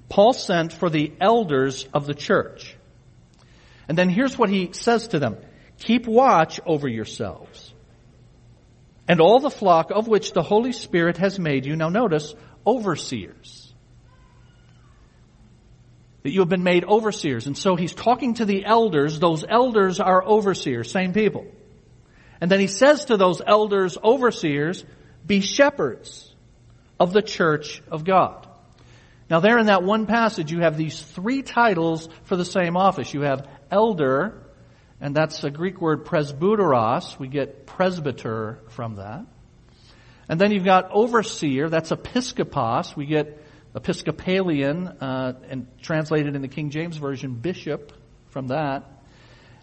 Paul 0.08 0.32
sent 0.32 0.72
for 0.72 0.90
the 0.90 1.12
elders 1.20 1.86
of 1.92 2.06
the 2.06 2.14
church. 2.14 2.76
And 3.88 3.98
then 3.98 4.08
here's 4.08 4.38
what 4.38 4.50
he 4.50 4.72
says 4.72 5.08
to 5.08 5.18
them. 5.18 5.36
Keep 5.78 6.06
watch 6.06 6.60
over 6.64 6.88
yourselves. 6.88 7.72
And 9.08 9.20
all 9.20 9.40
the 9.40 9.50
flock 9.50 9.90
of 9.90 10.08
which 10.08 10.32
the 10.32 10.42
Holy 10.42 10.72
Spirit 10.72 11.18
has 11.18 11.38
made 11.38 11.66
you, 11.66 11.76
now 11.76 11.88
notice, 11.88 12.34
overseers 12.66 13.64
that 16.24 16.32
you 16.32 16.40
have 16.40 16.48
been 16.48 16.64
made 16.64 16.84
overseers. 16.84 17.46
And 17.46 17.56
so 17.56 17.76
he's 17.76 17.92
talking 17.92 18.34
to 18.34 18.46
the 18.46 18.64
elders. 18.64 19.18
Those 19.20 19.44
elders 19.46 20.00
are 20.00 20.24
overseers, 20.24 20.90
same 20.90 21.12
people. 21.12 21.46
And 22.40 22.50
then 22.50 22.60
he 22.60 22.66
says 22.66 23.04
to 23.06 23.16
those 23.18 23.42
elders, 23.46 23.98
overseers, 24.02 24.84
be 25.24 25.40
shepherds 25.40 26.34
of 26.98 27.12
the 27.12 27.22
church 27.22 27.82
of 27.90 28.04
God. 28.04 28.48
Now 29.34 29.40
there 29.40 29.58
in 29.58 29.66
that 29.66 29.82
one 29.82 30.06
passage 30.06 30.52
you 30.52 30.60
have 30.60 30.76
these 30.76 31.02
three 31.02 31.42
titles 31.42 32.08
for 32.22 32.36
the 32.36 32.44
same 32.44 32.76
office. 32.76 33.12
You 33.12 33.22
have 33.22 33.48
elder, 33.68 34.40
and 35.00 35.12
that's 35.12 35.42
a 35.42 35.50
Greek 35.50 35.80
word 35.80 36.04
presbyteros. 36.04 37.18
We 37.18 37.26
get 37.26 37.66
presbyter 37.66 38.60
from 38.68 38.94
that. 38.94 39.26
And 40.28 40.40
then 40.40 40.52
you've 40.52 40.64
got 40.64 40.92
overseer, 40.92 41.68
that's 41.68 41.90
episkopos. 41.90 42.94
We 42.94 43.06
get 43.06 43.44
Episcopalian, 43.74 44.86
uh, 44.86 45.32
and 45.48 45.66
translated 45.82 46.36
in 46.36 46.42
the 46.42 46.46
King 46.46 46.70
James 46.70 46.96
Version, 46.96 47.34
bishop 47.34 47.92
from 48.28 48.46
that. 48.46 48.88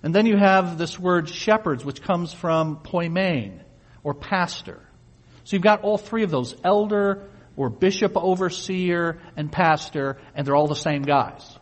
And 0.03 0.13
then 0.13 0.25
you 0.25 0.35
have 0.35 0.77
this 0.77 0.99
word 0.99 1.29
shepherds, 1.29 1.85
which 1.85 2.01
comes 2.01 2.33
from 2.33 2.81
poimen, 2.83 3.61
or 4.03 4.15
pastor. 4.15 4.81
So 5.45 5.55
you've 5.55 5.63
got 5.63 5.83
all 5.83 5.97
three 5.97 6.23
of 6.23 6.29
those, 6.29 6.57
elder, 6.61 7.29
or 7.61 7.69
bishop, 7.69 8.13
overseer, 8.15 9.19
and 9.37 9.51
pastor, 9.51 10.17
and 10.33 10.47
they're 10.47 10.55
all 10.55 10.67
the 10.67 10.73
same 10.73 11.03
guys. 11.03 11.59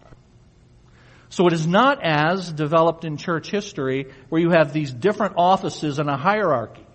So 1.28 1.46
it 1.48 1.52
is 1.52 1.68
not 1.68 2.00
as 2.02 2.50
developed 2.54 3.04
in 3.04 3.18
church 3.18 3.52
history 3.52 4.08
where 4.30 4.42
you 4.42 4.52
have 4.52 4.72
these 4.72 4.94
different 4.94 5.34
offices 5.36 6.00
and 6.00 6.10
a 6.10 6.16
hierarchy. 6.16 6.86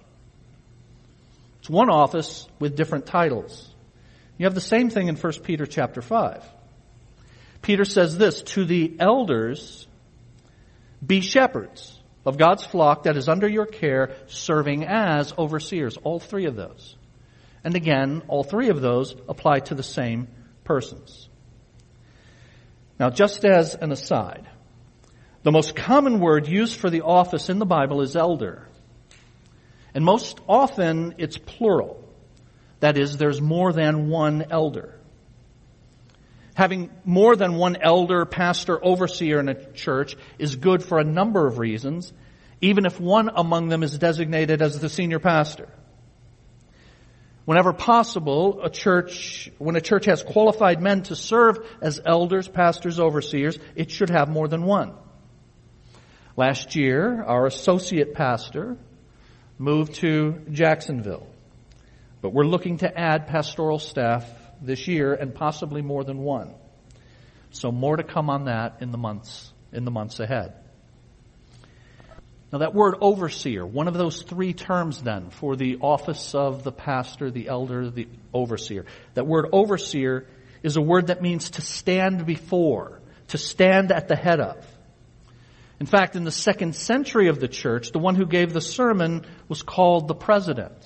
It's 1.61 1.69
one 1.69 1.91
office 1.91 2.49
with 2.59 2.77
different 2.77 3.05
titles. 3.05 3.69
You 4.39 4.47
have 4.47 4.55
the 4.55 4.63
same 4.63 4.89
thing 4.89 5.09
in 5.09 5.17
1 5.17 5.33
Peter 5.43 5.67
chapter 5.67 6.01
5. 6.01 6.43
Peter 7.61 7.85
says 7.85 8.17
this, 8.17 8.41
to 8.43 8.65
the 8.65 8.97
elders, 8.99 9.87
be 11.07 11.21
shepherds 11.21 12.01
of 12.25 12.39
God's 12.39 12.65
flock 12.65 13.03
that 13.03 13.19
is 13.19 13.29
under 13.29 13.49
your 13.49 13.67
care, 13.67 14.17
serving 14.29 14.85
as 14.87 15.35
overseers. 15.37 15.99
All 15.99 16.21
three 16.21 16.47
of 16.47 16.57
those. 16.57 16.97
And 17.65 17.75
again, 17.75 18.23
all 18.29 18.45
three 18.45 18.69
of 18.69 18.81
those 18.81 19.17
apply 19.29 19.61
to 19.61 19.75
the 19.75 19.83
same 19.83 20.29
persons. 20.65 21.29
Now, 23.01 23.11
just 23.11 23.45
as 23.45 23.75
an 23.75 23.91
aside, 23.91 24.47
the 25.43 25.51
most 25.51 25.75
common 25.75 26.21
word 26.21 26.47
used 26.47 26.79
for 26.79 26.91
the 26.91 27.01
office 27.03 27.49
in 27.49 27.59
the 27.59 27.67
Bible 27.67 28.03
is 28.03 28.15
elder. 28.17 28.69
And 29.95 30.05
most 30.05 30.41
often 30.49 31.15
it's 31.19 31.39
plural. 31.39 32.03
That 32.81 32.99
is, 32.99 33.17
there's 33.17 33.41
more 33.41 33.73
than 33.73 34.09
one 34.09 34.47
elder. 34.51 34.99
Having 36.55 36.91
more 37.05 37.35
than 37.35 37.55
one 37.57 37.77
elder, 37.77 38.25
pastor, 38.27 38.83
overseer 38.85 39.41
in 39.41 39.49
a 39.49 39.73
church 39.73 40.17
is 40.39 40.57
good 40.57 40.83
for 40.83 40.99
a 40.99 41.05
number 41.05 41.47
of 41.47 41.59
reasons, 41.59 42.13
even 42.61 42.87
if 42.87 43.01
one 43.01 43.31
among 43.35 43.69
them 43.69 43.83
is 43.83 43.99
designated 43.99 44.63
as 44.63 44.79
the 44.79 44.89
senior 44.89 45.19
pastor. 45.19 45.69
Whenever 47.45 47.75
possible, 47.75 48.61
a 48.63 48.71
church, 48.71 49.51
when 49.59 49.77
a 49.77 49.81
church 49.81 50.07
has 50.07 50.23
qualified 50.23 50.81
men 50.81 51.03
to 51.03 51.17
serve 51.17 51.59
as 51.83 52.01
elders, 52.05 52.49
pastors, 52.49 52.99
overseers, 52.99 53.59
it 53.77 53.91
should 53.91 54.09
have 54.09 54.29
more 54.29 54.49
than 54.49 54.65
one. 54.65 54.95
Last 56.37 56.75
year, 56.75 57.23
our 57.23 57.47
associate 57.47 58.15
pastor 58.15 58.79
moved 59.59 59.97
to 59.97 60.41
Jacksonville. 60.51 61.27
But 62.23 62.33
we're 62.33 62.47
looking 62.47 62.79
to 62.79 62.99
add 62.99 63.27
pastoral 63.27 63.79
staff 63.79 64.27
this 64.63 64.89
year 64.89 65.13
and 65.13 65.35
possibly 65.35 65.83
more 65.83 66.03
than 66.03 66.19
one. 66.19 66.55
So 67.51 67.71
more 67.71 67.97
to 67.97 68.03
come 68.03 68.31
on 68.31 68.47
that 68.47 68.79
in 68.81 68.91
the 68.91 68.99
months, 68.99 69.53
in 69.73 69.85
the 69.85 69.91
months 69.91 70.19
ahead. 70.19 70.55
Now 72.55 72.59
that 72.59 72.73
word 72.73 72.95
overseer, 73.01 73.67
one 73.67 73.89
of 73.89 73.95
those 73.95 74.23
three 74.23 74.53
terms 74.53 75.03
then 75.03 75.31
for 75.31 75.57
the 75.57 75.79
office 75.81 76.37
of 76.37 76.63
the 76.63 76.71
pastor, 76.71 77.29
the 77.29 77.49
elder, 77.49 77.91
the 77.91 78.07
overseer. 78.33 78.87
That 79.15 79.27
word 79.27 79.47
overseer 79.51 80.29
is 80.63 80.77
a 80.77 80.81
word 80.81 81.09
that 81.09 81.21
means 81.21 81.51
to 81.51 81.63
stand 81.63 82.25
before, 82.27 83.01
to 83.29 83.39
stand 83.39 83.91
at 83.91 84.07
the 84.07 84.15
head 84.15 84.39
of. 84.39 84.65
In 85.81 85.87
fact, 85.87 86.15
in 86.15 86.23
the 86.23 86.31
second 86.31 86.77
century 86.77 87.27
of 87.27 87.41
the 87.41 87.49
church, 87.49 87.91
the 87.91 87.99
one 87.99 88.15
who 88.15 88.25
gave 88.25 88.53
the 88.53 88.61
sermon 88.61 89.27
was 89.49 89.63
called 89.63 90.07
the 90.07 90.15
president. 90.15 90.79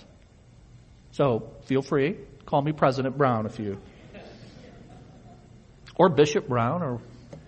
So 1.11 1.53
feel 1.67 1.83
free, 1.83 2.17
call 2.47 2.63
me 2.63 2.73
President 2.73 3.19
Brown 3.19 3.45
if 3.45 3.59
you, 3.59 3.79
or 5.97 6.09
Bishop 6.09 6.49
Brown 6.49 6.83
or 6.83 7.03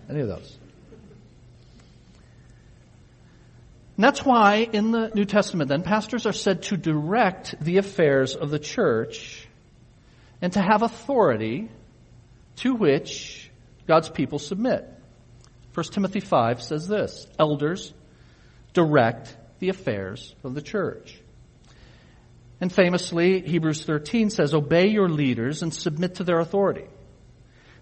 any 0.07 0.19
of 0.19 0.27
those. 0.27 0.59
And 4.01 4.07
that's 4.07 4.25
why 4.25 4.67
in 4.73 4.89
the 4.89 5.11
New 5.13 5.25
Testament 5.25 5.69
then, 5.69 5.83
pastors 5.83 6.25
are 6.25 6.33
said 6.33 6.63
to 6.63 6.75
direct 6.75 7.53
the 7.61 7.77
affairs 7.77 8.35
of 8.35 8.49
the 8.49 8.57
church 8.57 9.47
and 10.41 10.51
to 10.53 10.59
have 10.59 10.81
authority 10.81 11.69
to 12.55 12.73
which 12.73 13.51
God's 13.85 14.09
people 14.09 14.39
submit. 14.39 14.89
1 15.75 15.85
Timothy 15.91 16.19
5 16.19 16.63
says 16.63 16.87
this, 16.87 17.27
elders 17.37 17.93
direct 18.73 19.37
the 19.59 19.69
affairs 19.69 20.33
of 20.43 20.55
the 20.55 20.63
church. 20.63 21.15
And 22.59 22.73
famously, 22.73 23.41
Hebrews 23.41 23.85
13 23.85 24.31
says, 24.31 24.55
obey 24.55 24.87
your 24.87 25.09
leaders 25.09 25.61
and 25.61 25.71
submit 25.71 26.15
to 26.15 26.23
their 26.23 26.39
authority. 26.39 26.87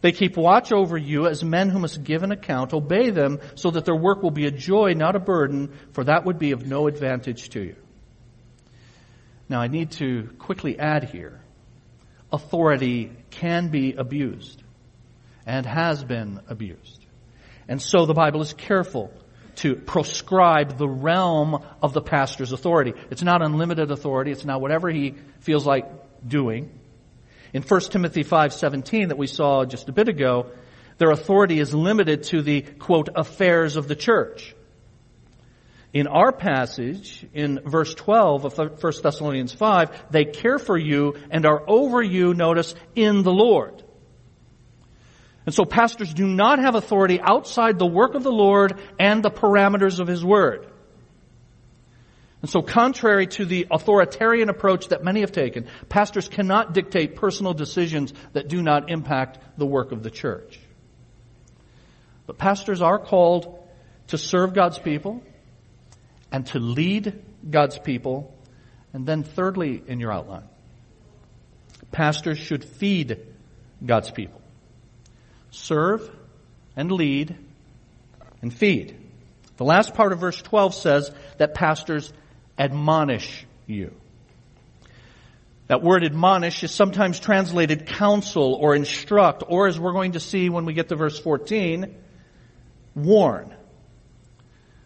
They 0.02 0.12
keep 0.12 0.38
watch 0.38 0.72
over 0.72 0.98
you 0.98 1.28
as 1.28 1.44
men 1.44 1.70
who 1.70 1.80
must 1.80 2.04
give 2.04 2.24
an 2.24 2.32
account. 2.32 2.74
Obey 2.74 3.10
them 3.10 3.40
so 3.56 3.72
that 3.72 3.86
their 3.86 3.96
work 3.96 4.24
will 4.24 4.32
be 4.32 4.46
a 4.46 4.52
joy, 4.52 4.94
not 4.94 5.16
a 5.16 5.20
burden, 5.20 5.74
for 5.92 6.06
that 6.06 6.26
would 6.26 6.40
be 6.40 6.52
of 6.52 6.66
no 6.66 6.88
advantage 6.88 7.50
to 7.50 7.62
you. 7.62 7.76
Now 9.50 9.60
I 9.60 9.68
need 9.68 9.92
to 9.94 10.30
quickly 10.40 10.80
add 10.80 11.06
here, 11.06 11.42
authority 12.32 13.12
can 13.32 13.70
be 13.70 13.94
abused 13.94 14.64
and 15.46 15.66
has 15.66 16.04
been 16.04 16.40
abused. 16.48 17.06
And 17.68 17.82
so 17.82 18.06
the 18.06 18.14
Bible 18.14 18.42
is 18.42 18.54
careful 18.54 19.12
to 19.58 19.76
proscribe 19.76 20.78
the 20.78 20.88
realm 20.88 21.62
of 21.82 21.94
the 21.94 22.02
pastor's 22.02 22.54
authority. 22.54 22.94
It's 23.10 23.24
not 23.24 23.42
unlimited 23.42 23.92
authority. 23.92 24.32
It's 24.32 24.46
not 24.46 24.62
whatever 24.62 24.90
he 24.90 25.16
feels 25.40 25.66
like 25.66 25.86
doing. 26.26 26.79
In 27.54 27.64
1 27.64 27.82
Timothy 27.92 28.24
5:17 28.24 29.10
that 29.10 29.18
we 29.18 29.28
saw 29.28 29.66
just 29.66 29.90
a 29.90 29.92
bit 29.92 30.08
ago, 30.08 30.48
their 30.98 31.12
authority 31.12 31.60
is 31.60 31.74
limited 31.74 32.24
to 32.24 32.42
the 32.42 32.62
quote 32.62 33.10
affairs 33.16 33.76
of 33.76 33.88
the 33.88 33.96
church. 33.96 34.56
In 35.92 36.06
our 36.06 36.32
passage, 36.32 37.26
in 37.34 37.62
verse 37.66 37.96
12 37.96 38.46
of 38.46 38.58
1 38.58 39.02
Thessalonians 39.02 39.54
5, 39.54 40.12
they 40.12 40.26
care 40.26 40.60
for 40.60 40.78
you 40.78 41.16
and 41.32 41.48
are 41.48 41.64
over 41.68 42.04
you, 42.04 42.36
notice, 42.36 42.76
in 42.96 43.24
the 43.24 43.32
Lord. 43.32 43.82
And 45.48 45.56
so 45.56 45.66
pastors 45.66 46.14
do 46.14 46.28
not 46.28 46.60
have 46.60 46.76
authority 46.76 47.20
outside 47.20 47.80
the 47.80 47.88
work 47.88 48.14
of 48.14 48.22
the 48.22 48.32
Lord 48.32 48.80
and 49.00 49.24
the 49.24 49.32
parameters 49.32 50.00
of 50.00 50.08
His 50.08 50.24
Word. 50.24 50.68
And 52.42 52.50
so 52.50 52.62
contrary 52.62 53.28
to 53.28 53.46
the 53.46 53.68
authoritarian 53.70 54.50
approach 54.50 54.90
that 54.90 55.04
many 55.04 55.22
have 55.22 55.32
taken, 55.32 55.68
pastors 55.90 56.30
cannot 56.30 56.74
dictate 56.74 57.16
personal 57.16 57.54
decisions 57.54 58.14
that 58.34 58.48
do 58.48 58.62
not 58.62 58.90
impact 58.90 59.40
the 59.58 59.66
work 59.66 59.92
of 59.92 60.04
the 60.04 60.12
church. 60.12 60.60
But 62.26 62.38
pastors 62.38 62.82
are 62.82 63.00
called 63.00 63.60
to 64.08 64.18
serve 64.18 64.54
God's 64.54 64.80
people 64.80 65.22
and 66.32 66.46
to 66.48 66.60
lead 66.60 67.22
God's 67.50 67.78
people. 67.78 68.34
And 68.94 69.06
then 69.06 69.24
thirdly 69.24 69.84
in 69.86 70.00
your 70.00 70.12
outline, 70.12 70.48
pastors 71.92 72.38
should 72.38 72.64
feed 72.64 73.20
God's 73.86 74.12
people. 74.12 74.42
Serve 75.52 76.10
and 76.76 76.92
lead 76.92 77.36
and 78.42 78.54
feed. 78.54 78.96
The 79.58 79.66
last 79.66 79.94
part 79.94 80.14
of 80.14 80.20
verse 80.20 80.42
12 80.42 80.74
says 80.74 81.12
that 81.38 81.54
pastors 81.54 82.14
admonish 82.60 83.46
you. 83.66 83.94
That 85.68 85.82
word 85.82 86.04
admonish 86.04 86.64
is 86.64 86.72
sometimes 86.72 87.20
translated 87.20 87.86
counsel 87.86 88.56
or 88.56 88.76
instruct, 88.76 89.44
or 89.48 89.68
as 89.68 89.80
we're 89.80 89.94
going 89.94 90.14
to 90.14 90.20
see 90.20 90.50
when 90.50 90.66
we 90.66 90.74
get 90.74 90.90
to 90.90 90.96
verse 90.96 91.18
14, 91.20 91.96
warn. 92.96 93.56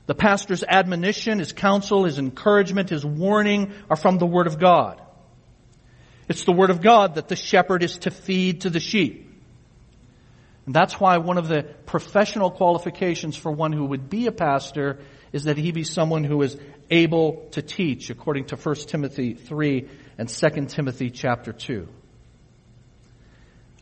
The 0.06 0.16
pastor's 0.16 0.64
admonition, 0.64 1.40
his 1.40 1.54
counsel, 1.54 2.04
his 2.04 2.20
encouragement, 2.20 2.90
his 2.90 3.06
warning 3.06 3.72
are 3.90 3.96
from 3.96 4.18
the 4.18 4.26
Word 4.26 4.48
of 4.48 4.60
God. 4.60 5.02
It's 6.28 6.44
the 6.44 6.52
Word 6.52 6.70
of 6.70 6.82
God 6.82 7.16
that 7.16 7.30
the 7.30 7.38
shepherd 7.38 7.82
is 7.82 7.98
to 8.00 8.12
feed 8.12 8.62
to 8.62 8.70
the 8.70 8.82
sheep. 8.82 9.30
And 10.66 10.76
that's 10.76 11.00
why 11.00 11.18
one 11.18 11.38
of 11.38 11.48
the 11.48 11.64
professional 11.64 12.52
qualifications 12.52 13.38
for 13.38 13.52
one 13.52 13.72
who 13.72 13.86
would 13.86 14.10
be 14.10 14.28
a 14.28 14.32
pastor 14.34 15.00
is 15.32 15.46
that 15.46 15.58
he 15.58 15.72
be 15.72 15.84
someone 15.84 16.26
who 16.26 16.42
is 16.42 16.58
able 16.94 17.48
to 17.52 17.62
teach 17.62 18.10
according 18.10 18.46
to 18.46 18.56
1 18.56 18.76
Timothy 18.88 19.34
3 19.34 19.90
and 20.18 20.30
2 20.30 20.66
Timothy 20.68 21.10
chapter 21.10 21.52
2. 21.52 21.88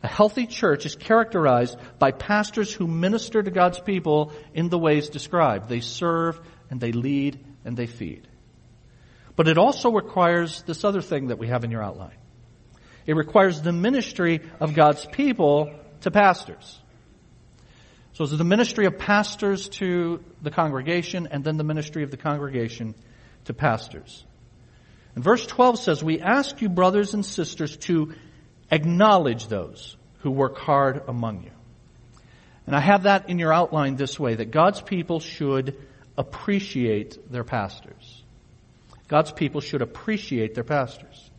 A 0.02 0.08
healthy 0.08 0.46
church 0.46 0.84
is 0.86 0.96
characterized 0.96 1.76
by 1.98 2.10
pastors 2.10 2.72
who 2.72 2.88
minister 2.88 3.42
to 3.42 3.50
God's 3.50 3.78
people 3.78 4.32
in 4.52 4.68
the 4.68 4.78
ways 4.78 5.10
described. 5.10 5.68
They 5.68 5.80
serve 5.80 6.40
and 6.70 6.80
they 6.80 6.92
lead 6.92 7.38
and 7.64 7.76
they 7.76 7.86
feed. 7.86 8.26
But 9.36 9.46
it 9.46 9.58
also 9.58 9.92
requires 9.92 10.62
this 10.62 10.82
other 10.82 11.02
thing 11.02 11.28
that 11.28 11.38
we 11.38 11.48
have 11.48 11.64
in 11.64 11.70
your 11.70 11.82
outline. 11.82 12.16
It 13.06 13.14
requires 13.14 13.60
the 13.60 13.72
ministry 13.72 14.40
of 14.58 14.74
God's 14.74 15.06
people 15.06 15.72
to 16.00 16.10
pastors. 16.10 16.81
So 18.14 18.24
it's 18.24 18.36
the 18.36 18.44
ministry 18.44 18.86
of 18.86 18.98
pastors 18.98 19.68
to 19.70 20.22
the 20.42 20.50
congregation 20.50 21.28
and 21.30 21.42
then 21.42 21.56
the 21.56 21.64
ministry 21.64 22.02
of 22.02 22.10
the 22.10 22.18
congregation 22.18 22.94
to 23.46 23.54
pastors. 23.54 24.24
And 25.14 25.24
verse 25.24 25.46
12 25.46 25.78
says, 25.78 26.04
we 26.04 26.20
ask 26.20 26.60
you 26.60 26.68
brothers 26.68 27.14
and 27.14 27.24
sisters 27.24 27.76
to 27.78 28.14
acknowledge 28.70 29.46
those 29.46 29.96
who 30.18 30.30
work 30.30 30.58
hard 30.58 31.02
among 31.08 31.44
you. 31.44 31.50
And 32.66 32.76
I 32.76 32.80
have 32.80 33.04
that 33.04 33.28
in 33.28 33.38
your 33.38 33.52
outline 33.52 33.96
this 33.96 34.20
way, 34.20 34.34
that 34.34 34.50
God's 34.50 34.80
people 34.80 35.20
should 35.20 35.76
appreciate 36.16 37.30
their 37.30 37.44
pastors. 37.44 38.22
God's 39.08 39.32
people 39.32 39.60
should 39.60 39.82
appreciate 39.82 40.54
their 40.54 40.64
pastors. 40.64 41.30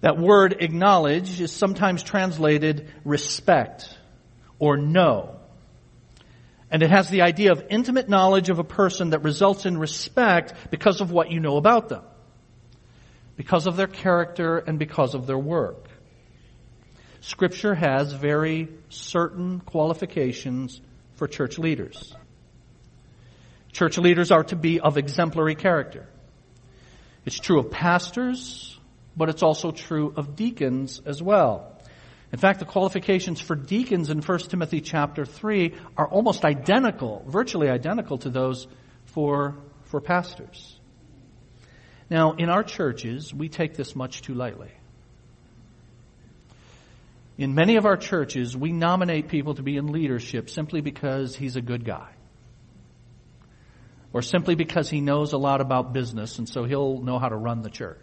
That 0.00 0.18
word 0.18 0.56
acknowledge 0.60 1.40
is 1.40 1.50
sometimes 1.50 2.02
translated 2.02 2.92
respect 3.04 3.88
or 4.58 4.76
know. 4.76 5.36
And 6.70 6.82
it 6.82 6.90
has 6.90 7.08
the 7.08 7.22
idea 7.22 7.52
of 7.52 7.64
intimate 7.70 8.08
knowledge 8.08 8.50
of 8.50 8.58
a 8.58 8.64
person 8.64 9.10
that 9.10 9.22
results 9.22 9.64
in 9.64 9.78
respect 9.78 10.54
because 10.70 11.00
of 11.00 11.10
what 11.10 11.30
you 11.30 11.40
know 11.40 11.56
about 11.56 11.88
them. 11.88 12.02
Because 13.36 13.66
of 13.66 13.76
their 13.76 13.86
character 13.86 14.58
and 14.58 14.78
because 14.78 15.14
of 15.14 15.26
their 15.26 15.38
work. 15.38 15.88
Scripture 17.20 17.74
has 17.74 18.12
very 18.12 18.68
certain 18.90 19.60
qualifications 19.60 20.80
for 21.14 21.26
church 21.26 21.58
leaders. 21.58 22.14
Church 23.72 23.98
leaders 23.98 24.30
are 24.30 24.44
to 24.44 24.56
be 24.56 24.80
of 24.80 24.96
exemplary 24.96 25.54
character. 25.54 26.06
It's 27.24 27.38
true 27.38 27.58
of 27.58 27.70
pastors, 27.70 28.78
but 29.16 29.28
it's 29.28 29.42
also 29.42 29.70
true 29.70 30.12
of 30.16 30.36
deacons 30.36 31.02
as 31.04 31.22
well. 31.22 31.77
In 32.32 32.38
fact, 32.38 32.58
the 32.58 32.66
qualifications 32.66 33.40
for 33.40 33.56
deacons 33.56 34.10
in 34.10 34.20
1 34.20 34.38
Timothy 34.40 34.80
chapter 34.80 35.24
3 35.24 35.74
are 35.96 36.06
almost 36.06 36.44
identical, 36.44 37.24
virtually 37.26 37.70
identical 37.70 38.18
to 38.18 38.30
those 38.30 38.66
for, 39.06 39.56
for 39.84 40.00
pastors. 40.00 40.78
Now, 42.10 42.32
in 42.32 42.50
our 42.50 42.62
churches, 42.62 43.32
we 43.32 43.48
take 43.48 43.74
this 43.74 43.96
much 43.96 44.22
too 44.22 44.34
lightly. 44.34 44.70
In 47.38 47.54
many 47.54 47.76
of 47.76 47.86
our 47.86 47.96
churches, 47.96 48.56
we 48.56 48.72
nominate 48.72 49.28
people 49.28 49.54
to 49.54 49.62
be 49.62 49.76
in 49.76 49.92
leadership 49.92 50.50
simply 50.50 50.80
because 50.80 51.36
he's 51.36 51.56
a 51.56 51.62
good 51.62 51.84
guy. 51.84 52.08
Or 54.12 54.22
simply 54.22 54.54
because 54.54 54.90
he 54.90 55.00
knows 55.00 55.32
a 55.32 55.38
lot 55.38 55.60
about 55.60 55.92
business 55.92 56.38
and 56.38 56.48
so 56.48 56.64
he'll 56.64 57.00
know 57.00 57.18
how 57.18 57.28
to 57.28 57.36
run 57.36 57.62
the 57.62 57.70
church. 57.70 57.98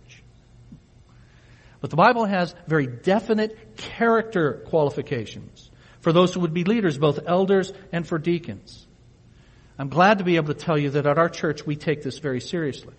But 1.81 1.89
the 1.89 1.95
Bible 1.95 2.25
has 2.25 2.55
very 2.67 2.87
definite 2.87 3.77
character 3.77 4.63
qualifications 4.67 5.69
for 5.99 6.13
those 6.13 6.33
who 6.33 6.41
would 6.41 6.53
be 6.53 6.63
leaders, 6.63 6.97
both 6.97 7.19
elders 7.25 7.73
and 7.91 8.07
for 8.07 8.17
deacons. 8.17 8.85
I'm 9.77 9.89
glad 9.89 10.19
to 10.19 10.23
be 10.23 10.37
able 10.37 10.53
to 10.53 10.59
tell 10.59 10.77
you 10.77 10.91
that 10.91 11.05
at 11.05 11.17
our 11.17 11.29
church 11.29 11.65
we 11.65 11.75
take 11.75 12.01
this 12.01 12.19
very 12.19 12.39
seriously. 12.39 12.93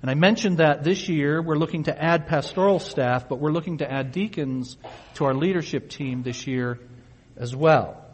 And 0.00 0.10
I 0.10 0.14
mentioned 0.14 0.58
that 0.58 0.84
this 0.84 1.08
year 1.08 1.42
we're 1.42 1.58
looking 1.58 1.84
to 1.84 2.02
add 2.02 2.28
pastoral 2.28 2.78
staff, 2.78 3.28
but 3.28 3.40
we're 3.40 3.50
looking 3.50 3.78
to 3.78 3.90
add 3.90 4.12
deacons 4.12 4.76
to 5.14 5.24
our 5.24 5.34
leadership 5.34 5.90
team 5.90 6.22
this 6.22 6.46
year 6.46 6.78
as 7.36 7.54
well. 7.54 8.07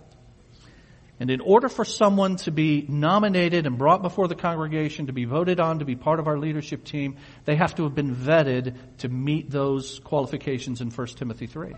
And 1.21 1.31
in 1.31 1.41
order 1.41 1.69
for 1.69 1.85
someone 1.85 2.37
to 2.39 2.51
be 2.51 2.85
nominated 2.89 3.67
and 3.67 3.79
brought 3.79 4.03
before 4.03 4.27
the 4.27 4.35
congregation, 4.35 5.07
to 5.07 5.13
be 5.13 5.25
voted 5.25 5.61
on, 5.61 5.79
to 5.79 5.85
be 5.85 5.95
part 5.95 6.19
of 6.19 6.27
our 6.27 6.39
leadership 6.39 6.85
team, 6.85 7.17
they 7.45 7.55
have 7.55 7.77
to 7.77 7.85
have 7.85 7.95
been 7.95 8.15
vetted 8.17 8.75
to 8.99 9.09
meet 9.09 9.49
those 9.49 10.01
qualifications 10.01 10.81
in 10.81 10.91
1 10.91 11.07
Timothy 11.09 11.47
3. 11.47 11.75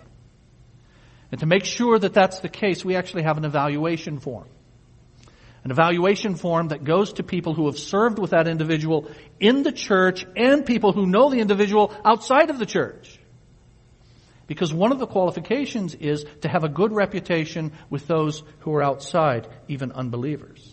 And 1.31 1.41
to 1.41 1.47
make 1.47 1.65
sure 1.65 1.99
that 1.99 2.15
that's 2.15 2.41
the 2.41 2.49
case, 2.49 2.85
we 2.85 2.97
actually 2.97 3.25
have 3.25 3.37
an 3.37 3.45
evaluation 3.45 4.21
form. 4.21 4.49
An 5.65 5.71
evaluation 5.71 6.37
form 6.37 6.69
that 6.69 6.85
goes 6.85 7.15
to 7.15 7.23
people 7.23 7.53
who 7.53 7.67
have 7.67 7.79
served 7.79 8.19
with 8.19 8.31
that 8.31 8.47
individual 8.47 9.11
in 9.41 9.65
the 9.65 9.73
church 9.73 10.25
and 10.37 10.65
people 10.65 10.93
who 10.93 11.07
know 11.07 11.29
the 11.29 11.41
individual 11.41 11.93
outside 12.05 12.51
of 12.51 12.59
the 12.59 12.67
church. 12.67 13.19
Because 14.47 14.73
one 14.73 14.93
of 14.93 14.99
the 14.99 15.07
qualifications 15.07 15.95
is 15.95 16.25
to 16.43 16.49
have 16.49 16.63
a 16.63 16.69
good 16.69 16.93
reputation 16.93 17.73
with 17.91 18.07
those 18.07 18.43
who 18.61 18.75
are 18.75 18.83
outside, 18.83 19.49
even 19.69 19.93
unbelievers. 19.93 20.73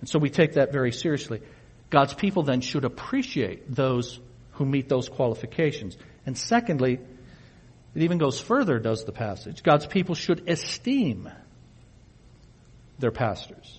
And 0.00 0.08
so 0.08 0.18
we 0.18 0.30
take 0.30 0.54
that 0.54 0.72
very 0.72 0.92
seriously. 0.92 1.42
God's 1.90 2.14
people 2.14 2.42
then 2.42 2.60
should 2.60 2.84
appreciate 2.84 3.72
those 3.72 4.18
who 4.52 4.64
meet 4.64 4.88
those 4.88 5.08
qualifications. 5.08 5.96
And 6.26 6.36
secondly, 6.36 6.98
it 7.94 8.02
even 8.02 8.18
goes 8.18 8.40
further, 8.40 8.78
does 8.78 9.04
the 9.04 9.12
passage. 9.12 9.62
God's 9.62 9.86
people 9.86 10.14
should 10.14 10.48
esteem 10.48 11.28
their 12.98 13.10
pastors. 13.10 13.78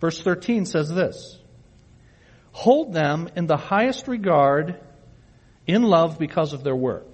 Verse 0.00 0.20
13 0.20 0.66
says 0.66 0.88
this, 0.88 1.38
Hold 2.52 2.92
them 2.92 3.28
in 3.34 3.46
the 3.46 3.56
highest 3.56 4.08
regard 4.08 4.78
in 5.66 5.82
love 5.82 6.18
because 6.18 6.52
of 6.52 6.62
their 6.62 6.76
work. 6.76 7.11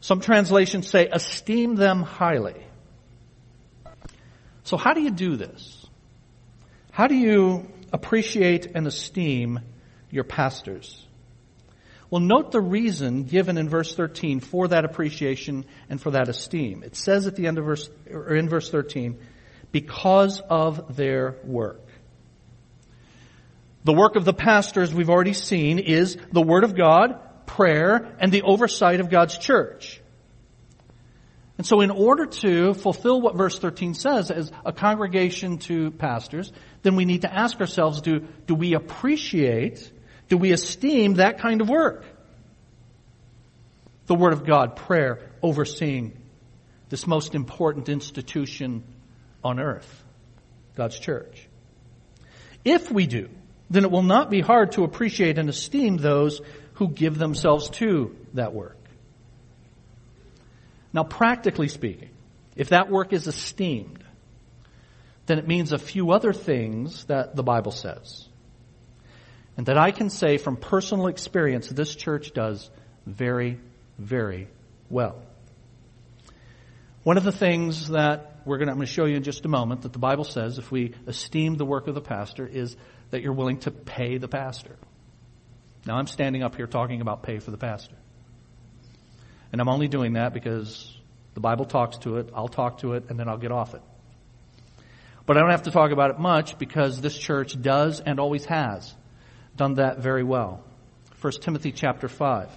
Some 0.00 0.20
translations 0.20 0.88
say 0.88 1.08
esteem 1.10 1.74
them 1.74 2.02
highly. 2.02 2.56
So 4.64 4.76
how 4.76 4.92
do 4.92 5.00
you 5.00 5.10
do 5.10 5.36
this? 5.36 5.86
How 6.90 7.06
do 7.06 7.14
you 7.14 7.68
appreciate 7.92 8.66
and 8.74 8.86
esteem 8.86 9.60
your 10.10 10.24
pastors? 10.24 11.04
Well, 12.10 12.20
note 12.20 12.52
the 12.52 12.60
reason 12.60 13.24
given 13.24 13.58
in 13.58 13.68
verse 13.68 13.94
13 13.94 14.40
for 14.40 14.68
that 14.68 14.84
appreciation 14.84 15.66
and 15.90 16.00
for 16.00 16.12
that 16.12 16.28
esteem. 16.28 16.82
It 16.82 16.96
says 16.96 17.26
at 17.26 17.36
the 17.36 17.46
end 17.46 17.58
of 17.58 17.66
verse, 17.66 17.90
or 18.10 18.34
in 18.34 18.48
verse 18.48 18.70
13, 18.70 19.18
because 19.72 20.40
of 20.40 20.96
their 20.96 21.36
work. 21.44 21.84
The 23.84 23.92
work 23.92 24.16
of 24.16 24.24
the 24.24 24.32
pastor, 24.32 24.82
as 24.82 24.94
we've 24.94 25.10
already 25.10 25.34
seen, 25.34 25.78
is 25.78 26.16
the 26.32 26.42
Word 26.42 26.64
of 26.64 26.74
God, 26.74 27.20
prayer, 27.48 28.14
and 28.20 28.30
the 28.30 28.42
oversight 28.42 29.00
of 29.00 29.10
God's 29.10 29.36
church. 29.36 30.00
And 31.56 31.66
so 31.66 31.80
in 31.80 31.90
order 31.90 32.26
to 32.26 32.72
fulfill 32.74 33.20
what 33.20 33.34
verse 33.34 33.58
13 33.58 33.94
says 33.94 34.30
as 34.30 34.52
a 34.64 34.72
congregation 34.72 35.58
to 35.58 35.90
pastors, 35.90 36.52
then 36.82 36.94
we 36.94 37.04
need 37.04 37.22
to 37.22 37.34
ask 37.34 37.58
ourselves, 37.58 38.00
do, 38.00 38.20
do 38.46 38.54
we 38.54 38.74
appreciate, 38.74 39.90
do 40.28 40.38
we 40.38 40.52
esteem 40.52 41.14
that 41.14 41.40
kind 41.40 41.60
of 41.60 41.68
work? 41.68 42.04
The 44.06 44.14
Word 44.14 44.32
of 44.32 44.46
God, 44.46 44.76
prayer, 44.76 45.32
overseeing 45.42 46.16
this 46.90 47.08
most 47.08 47.34
important 47.34 47.88
institution 47.88 48.84
on 49.42 49.58
earth, 49.58 50.04
God's 50.76 50.98
church. 50.98 51.48
If 52.64 52.90
we 52.90 53.06
do, 53.06 53.28
then 53.68 53.84
it 53.84 53.90
will 53.90 54.02
not 54.02 54.30
be 54.30 54.40
hard 54.40 54.72
to 54.72 54.84
appreciate 54.84 55.38
and 55.38 55.48
esteem 55.48 55.96
those 55.96 56.40
who 56.78 56.88
give 56.88 57.18
themselves 57.18 57.70
to 57.70 58.14
that 58.34 58.54
work. 58.54 58.76
Now, 60.92 61.02
practically 61.02 61.68
speaking, 61.68 62.10
if 62.56 62.70
that 62.70 62.88
work 62.88 63.12
is 63.12 63.26
esteemed, 63.26 64.02
then 65.26 65.38
it 65.38 65.46
means 65.46 65.72
a 65.72 65.78
few 65.78 66.12
other 66.12 66.32
things 66.32 67.04
that 67.06 67.36
the 67.36 67.42
Bible 67.42 67.72
says. 67.72 68.26
And 69.56 69.66
that 69.66 69.76
I 69.76 69.90
can 69.90 70.08
say 70.08 70.38
from 70.38 70.56
personal 70.56 71.08
experience, 71.08 71.68
this 71.68 71.94
church 71.94 72.32
does 72.32 72.70
very, 73.06 73.58
very 73.98 74.48
well. 74.88 75.20
One 77.02 77.16
of 77.16 77.24
the 77.24 77.32
things 77.32 77.88
that 77.88 78.40
we're 78.44 78.58
going 78.58 78.68
to, 78.68 78.72
I'm 78.72 78.78
going 78.78 78.86
to 78.86 78.92
show 78.92 79.04
you 79.04 79.16
in 79.16 79.24
just 79.24 79.44
a 79.44 79.48
moment 79.48 79.82
that 79.82 79.92
the 79.92 79.98
Bible 79.98 80.24
says 80.24 80.58
if 80.58 80.70
we 80.70 80.94
esteem 81.06 81.56
the 81.56 81.66
work 81.66 81.88
of 81.88 81.96
the 81.96 82.00
pastor 82.00 82.46
is 82.46 82.76
that 83.10 83.22
you're 83.22 83.32
willing 83.32 83.58
to 83.60 83.72
pay 83.72 84.18
the 84.18 84.28
pastor. 84.28 84.76
Now 85.88 85.96
I'm 85.96 86.06
standing 86.06 86.42
up 86.42 86.54
here 86.54 86.66
talking 86.66 87.00
about 87.00 87.22
pay 87.22 87.38
for 87.38 87.50
the 87.50 87.56
pastor. 87.56 87.96
And 89.50 89.58
I'm 89.58 89.70
only 89.70 89.88
doing 89.88 90.12
that 90.12 90.34
because 90.34 90.94
the 91.32 91.40
Bible 91.40 91.64
talks 91.64 91.96
to 91.98 92.18
it, 92.18 92.28
I'll 92.34 92.46
talk 92.46 92.80
to 92.80 92.92
it, 92.92 93.06
and 93.08 93.18
then 93.18 93.26
I'll 93.26 93.38
get 93.38 93.52
off 93.52 93.72
it. 93.72 93.80
But 95.24 95.38
I 95.38 95.40
don't 95.40 95.50
have 95.50 95.62
to 95.62 95.70
talk 95.70 95.90
about 95.90 96.10
it 96.10 96.18
much 96.18 96.58
because 96.58 97.00
this 97.00 97.16
church 97.16 97.58
does 97.58 98.00
and 98.00 98.20
always 98.20 98.44
has 98.44 98.94
done 99.56 99.74
that 99.76 100.00
very 100.00 100.22
well. 100.22 100.62
1 101.22 101.32
Timothy 101.40 101.72
chapter 101.72 102.06
5. 102.06 102.50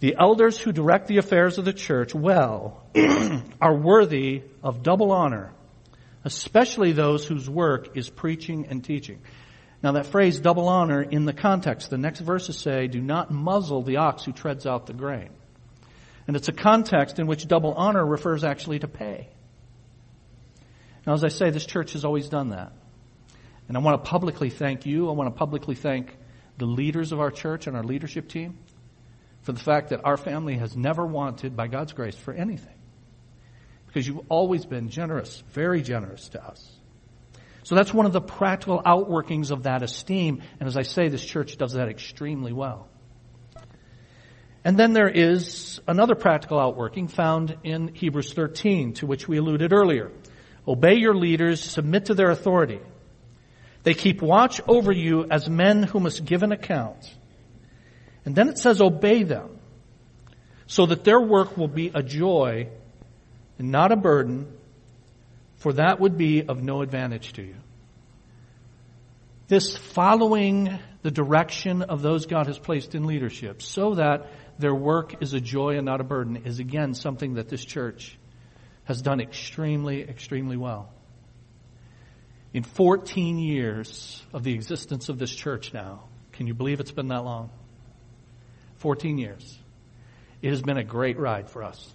The 0.00 0.16
elders 0.18 0.56
who 0.56 0.72
direct 0.72 1.06
the 1.06 1.18
affairs 1.18 1.58
of 1.58 1.66
the 1.66 1.74
church 1.74 2.14
well 2.14 2.82
are 3.60 3.76
worthy 3.76 4.44
of 4.62 4.82
double 4.82 5.12
honor, 5.12 5.52
especially 6.24 6.92
those 6.92 7.26
whose 7.26 7.48
work 7.48 7.94
is 7.94 8.08
preaching 8.08 8.68
and 8.70 8.82
teaching. 8.82 9.20
Now 9.82 9.92
that 9.92 10.06
phrase 10.06 10.38
double 10.38 10.68
honor 10.68 11.02
in 11.02 11.24
the 11.24 11.32
context, 11.32 11.88
the 11.90 11.98
next 11.98 12.20
verses 12.20 12.58
say, 12.58 12.86
do 12.86 13.00
not 13.00 13.30
muzzle 13.30 13.82
the 13.82 13.96
ox 13.96 14.24
who 14.24 14.32
treads 14.32 14.66
out 14.66 14.86
the 14.86 14.92
grain. 14.92 15.30
And 16.26 16.36
it's 16.36 16.48
a 16.48 16.52
context 16.52 17.18
in 17.18 17.26
which 17.26 17.48
double 17.48 17.72
honor 17.72 18.04
refers 18.04 18.44
actually 18.44 18.80
to 18.80 18.88
pay. 18.88 19.28
Now 21.06 21.14
as 21.14 21.24
I 21.24 21.28
say, 21.28 21.50
this 21.50 21.64
church 21.64 21.94
has 21.94 22.04
always 22.04 22.28
done 22.28 22.50
that. 22.50 22.72
And 23.68 23.76
I 23.76 23.80
want 23.80 24.04
to 24.04 24.10
publicly 24.10 24.50
thank 24.50 24.84
you. 24.84 25.08
I 25.08 25.12
want 25.12 25.32
to 25.32 25.38
publicly 25.38 25.74
thank 25.74 26.16
the 26.58 26.66
leaders 26.66 27.12
of 27.12 27.20
our 27.20 27.30
church 27.30 27.66
and 27.66 27.76
our 27.76 27.84
leadership 27.84 28.28
team 28.28 28.58
for 29.42 29.52
the 29.52 29.60
fact 29.60 29.90
that 29.90 30.04
our 30.04 30.16
family 30.16 30.56
has 30.56 30.76
never 30.76 31.06
wanted, 31.06 31.56
by 31.56 31.68
God's 31.68 31.92
grace, 31.92 32.16
for 32.16 32.34
anything. 32.34 32.74
Because 33.86 34.06
you've 34.06 34.26
always 34.28 34.66
been 34.66 34.90
generous, 34.90 35.42
very 35.48 35.82
generous 35.82 36.28
to 36.30 36.44
us. 36.44 36.79
So 37.62 37.74
that's 37.74 37.92
one 37.92 38.06
of 38.06 38.12
the 38.12 38.20
practical 38.20 38.82
outworkings 38.82 39.50
of 39.50 39.64
that 39.64 39.82
esteem. 39.82 40.42
And 40.58 40.68
as 40.68 40.76
I 40.76 40.82
say, 40.82 41.08
this 41.08 41.24
church 41.24 41.56
does 41.56 41.74
that 41.74 41.88
extremely 41.88 42.52
well. 42.52 42.88
And 44.64 44.76
then 44.78 44.92
there 44.92 45.08
is 45.08 45.80
another 45.86 46.14
practical 46.14 46.58
outworking 46.58 47.08
found 47.08 47.56
in 47.64 47.94
Hebrews 47.94 48.34
13, 48.34 48.94
to 48.94 49.06
which 49.06 49.26
we 49.26 49.38
alluded 49.38 49.72
earlier. 49.72 50.10
Obey 50.68 50.96
your 50.96 51.14
leaders, 51.14 51.62
submit 51.62 52.06
to 52.06 52.14
their 52.14 52.30
authority. 52.30 52.80
They 53.82 53.94
keep 53.94 54.20
watch 54.20 54.60
over 54.68 54.92
you 54.92 55.26
as 55.30 55.48
men 55.48 55.82
who 55.82 56.00
must 56.00 56.24
give 56.24 56.42
an 56.42 56.52
account. 56.52 57.10
And 58.26 58.34
then 58.34 58.48
it 58.48 58.58
says 58.58 58.82
obey 58.82 59.22
them 59.22 59.58
so 60.66 60.86
that 60.86 61.04
their 61.04 61.20
work 61.20 61.56
will 61.56 61.68
be 61.68 61.90
a 61.94 62.02
joy 62.02 62.68
and 63.58 63.70
not 63.70 63.92
a 63.92 63.96
burden, 63.96 64.52
for 65.60 65.74
that 65.74 66.00
would 66.00 66.16
be 66.16 66.42
of 66.42 66.62
no 66.62 66.82
advantage 66.82 67.34
to 67.34 67.42
you. 67.42 67.54
This 69.46 69.76
following 69.76 70.78
the 71.02 71.10
direction 71.10 71.82
of 71.82 72.02
those 72.02 72.26
God 72.26 72.46
has 72.46 72.58
placed 72.58 72.94
in 72.94 73.06
leadership 73.06 73.62
so 73.62 73.94
that 73.94 74.26
their 74.58 74.74
work 74.74 75.22
is 75.22 75.34
a 75.34 75.40
joy 75.40 75.76
and 75.76 75.84
not 75.84 76.00
a 76.00 76.04
burden 76.04 76.42
is 76.44 76.60
again 76.60 76.94
something 76.94 77.34
that 77.34 77.48
this 77.48 77.64
church 77.64 78.18
has 78.84 79.02
done 79.02 79.20
extremely, 79.20 80.02
extremely 80.02 80.56
well. 80.56 80.92
In 82.52 82.62
14 82.62 83.38
years 83.38 84.22
of 84.32 84.42
the 84.42 84.54
existence 84.54 85.08
of 85.08 85.18
this 85.18 85.34
church 85.34 85.72
now, 85.72 86.04
can 86.32 86.46
you 86.46 86.54
believe 86.54 86.80
it's 86.80 86.90
been 86.90 87.08
that 87.08 87.24
long? 87.24 87.50
14 88.76 89.18
years. 89.18 89.58
It 90.42 90.50
has 90.50 90.62
been 90.62 90.78
a 90.78 90.84
great 90.84 91.18
ride 91.18 91.50
for 91.50 91.62
us. 91.62 91.92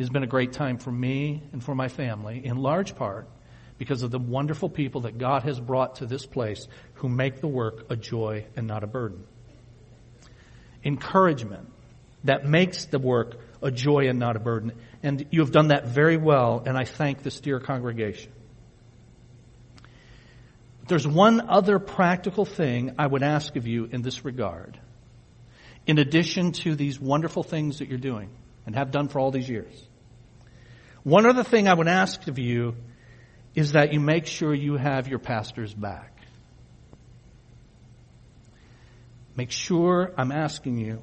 It 0.00 0.04
has 0.04 0.08
been 0.08 0.22
a 0.22 0.26
great 0.26 0.54
time 0.54 0.78
for 0.78 0.90
me 0.90 1.42
and 1.52 1.62
for 1.62 1.74
my 1.74 1.88
family, 1.88 2.40
in 2.42 2.56
large 2.56 2.96
part 2.96 3.28
because 3.76 4.02
of 4.02 4.10
the 4.10 4.18
wonderful 4.18 4.70
people 4.70 5.02
that 5.02 5.18
God 5.18 5.42
has 5.42 5.60
brought 5.60 5.96
to 5.96 6.06
this 6.06 6.24
place 6.24 6.66
who 6.94 7.10
make 7.10 7.42
the 7.42 7.46
work 7.46 7.84
a 7.90 7.96
joy 7.96 8.46
and 8.56 8.66
not 8.66 8.82
a 8.82 8.86
burden. 8.86 9.24
Encouragement 10.82 11.70
that 12.24 12.46
makes 12.46 12.86
the 12.86 12.98
work 12.98 13.40
a 13.60 13.70
joy 13.70 14.08
and 14.08 14.18
not 14.18 14.36
a 14.36 14.38
burden. 14.38 14.72
And 15.02 15.26
you 15.30 15.40
have 15.40 15.52
done 15.52 15.68
that 15.68 15.88
very 15.88 16.16
well, 16.16 16.62
and 16.64 16.78
I 16.78 16.84
thank 16.84 17.22
this 17.22 17.38
dear 17.38 17.60
congregation. 17.60 18.32
There's 20.88 21.06
one 21.06 21.42
other 21.46 21.78
practical 21.78 22.46
thing 22.46 22.94
I 22.98 23.06
would 23.06 23.22
ask 23.22 23.54
of 23.54 23.66
you 23.66 23.84
in 23.92 24.00
this 24.00 24.24
regard. 24.24 24.80
in 25.86 25.98
addition 25.98 26.52
to 26.52 26.74
these 26.74 26.98
wonderful 26.98 27.42
things 27.42 27.80
that 27.80 27.88
you're 27.88 27.98
doing 27.98 28.30
and 28.64 28.74
have 28.74 28.90
done 28.90 29.08
for 29.08 29.18
all 29.18 29.30
these 29.30 29.48
years. 29.48 29.88
One 31.02 31.26
other 31.26 31.44
thing 31.44 31.68
I 31.68 31.74
would 31.74 31.88
ask 31.88 32.26
of 32.28 32.38
you 32.38 32.74
is 33.54 33.72
that 33.72 33.92
you 33.92 34.00
make 34.00 34.26
sure 34.26 34.54
you 34.54 34.76
have 34.76 35.08
your 35.08 35.18
pastors 35.18 35.72
back. 35.72 36.20
Make 39.36 39.50
sure 39.50 40.12
I'm 40.16 40.32
asking 40.32 40.78
you 40.78 41.02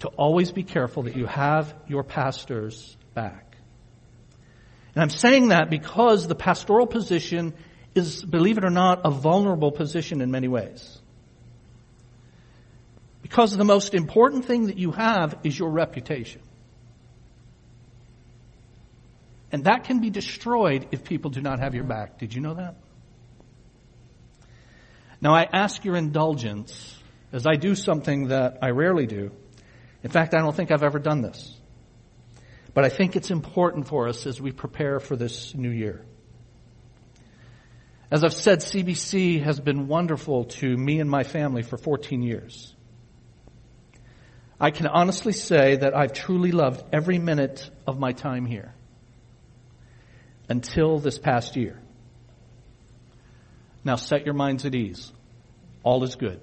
to 0.00 0.08
always 0.08 0.52
be 0.52 0.62
careful 0.62 1.04
that 1.04 1.16
you 1.16 1.26
have 1.26 1.74
your 1.88 2.04
pastors 2.04 2.96
back. 3.14 3.56
And 4.94 5.02
I'm 5.02 5.10
saying 5.10 5.48
that 5.48 5.70
because 5.70 6.28
the 6.28 6.34
pastoral 6.34 6.86
position 6.86 7.54
is, 7.94 8.24
believe 8.24 8.58
it 8.58 8.64
or 8.64 8.70
not, 8.70 9.00
a 9.04 9.10
vulnerable 9.10 9.72
position 9.72 10.20
in 10.20 10.30
many 10.30 10.48
ways. 10.48 10.98
Because 13.22 13.56
the 13.56 13.64
most 13.64 13.94
important 13.94 14.44
thing 14.44 14.66
that 14.66 14.78
you 14.78 14.92
have 14.92 15.38
is 15.44 15.58
your 15.58 15.70
reputation. 15.70 16.42
And 19.50 19.64
that 19.64 19.84
can 19.84 20.00
be 20.00 20.10
destroyed 20.10 20.88
if 20.90 21.04
people 21.04 21.30
do 21.30 21.40
not 21.40 21.60
have 21.60 21.74
your 21.74 21.84
back. 21.84 22.18
Did 22.18 22.34
you 22.34 22.40
know 22.40 22.54
that? 22.54 22.76
Now 25.20 25.34
I 25.34 25.46
ask 25.50 25.84
your 25.84 25.96
indulgence 25.96 26.96
as 27.32 27.46
I 27.46 27.54
do 27.56 27.74
something 27.74 28.28
that 28.28 28.58
I 28.62 28.70
rarely 28.70 29.06
do. 29.06 29.32
In 30.02 30.10
fact, 30.10 30.34
I 30.34 30.38
don't 30.38 30.54
think 30.54 30.70
I've 30.70 30.82
ever 30.82 30.98
done 30.98 31.22
this. 31.22 31.54
But 32.74 32.84
I 32.84 32.88
think 32.90 33.16
it's 33.16 33.30
important 33.30 33.88
for 33.88 34.06
us 34.06 34.26
as 34.26 34.40
we 34.40 34.52
prepare 34.52 35.00
for 35.00 35.16
this 35.16 35.54
new 35.54 35.70
year. 35.70 36.04
As 38.10 38.24
I've 38.24 38.34
said, 38.34 38.60
CBC 38.60 39.42
has 39.42 39.60
been 39.60 39.88
wonderful 39.88 40.44
to 40.44 40.76
me 40.76 41.00
and 41.00 41.10
my 41.10 41.24
family 41.24 41.62
for 41.62 41.76
14 41.76 42.22
years. 42.22 42.74
I 44.60 44.70
can 44.70 44.86
honestly 44.86 45.32
say 45.32 45.76
that 45.76 45.96
I've 45.96 46.12
truly 46.12 46.52
loved 46.52 46.84
every 46.92 47.18
minute 47.18 47.68
of 47.86 47.98
my 47.98 48.12
time 48.12 48.46
here 48.46 48.74
until 50.48 50.98
this 50.98 51.18
past 51.18 51.56
year. 51.56 51.80
Now 53.84 53.96
set 53.96 54.24
your 54.24 54.34
minds 54.34 54.64
at 54.64 54.74
ease. 54.74 55.12
All 55.82 56.02
is 56.04 56.16
good. 56.16 56.40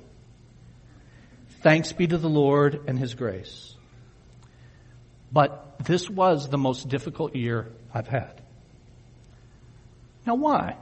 Thanks 1.62 1.94
be 1.94 2.08
to 2.08 2.18
the 2.18 2.30
Lord 2.30 2.86
and 2.88 2.98
His 2.98 3.16
grace. 3.16 3.74
But 5.32 5.80
this 5.84 6.10
was 6.10 6.50
the 6.50 6.58
most 6.58 6.88
difficult 6.88 7.36
year 7.36 7.72
I've 7.94 8.08
had. 8.08 8.42
Now 10.26 10.36
why? 10.36 10.78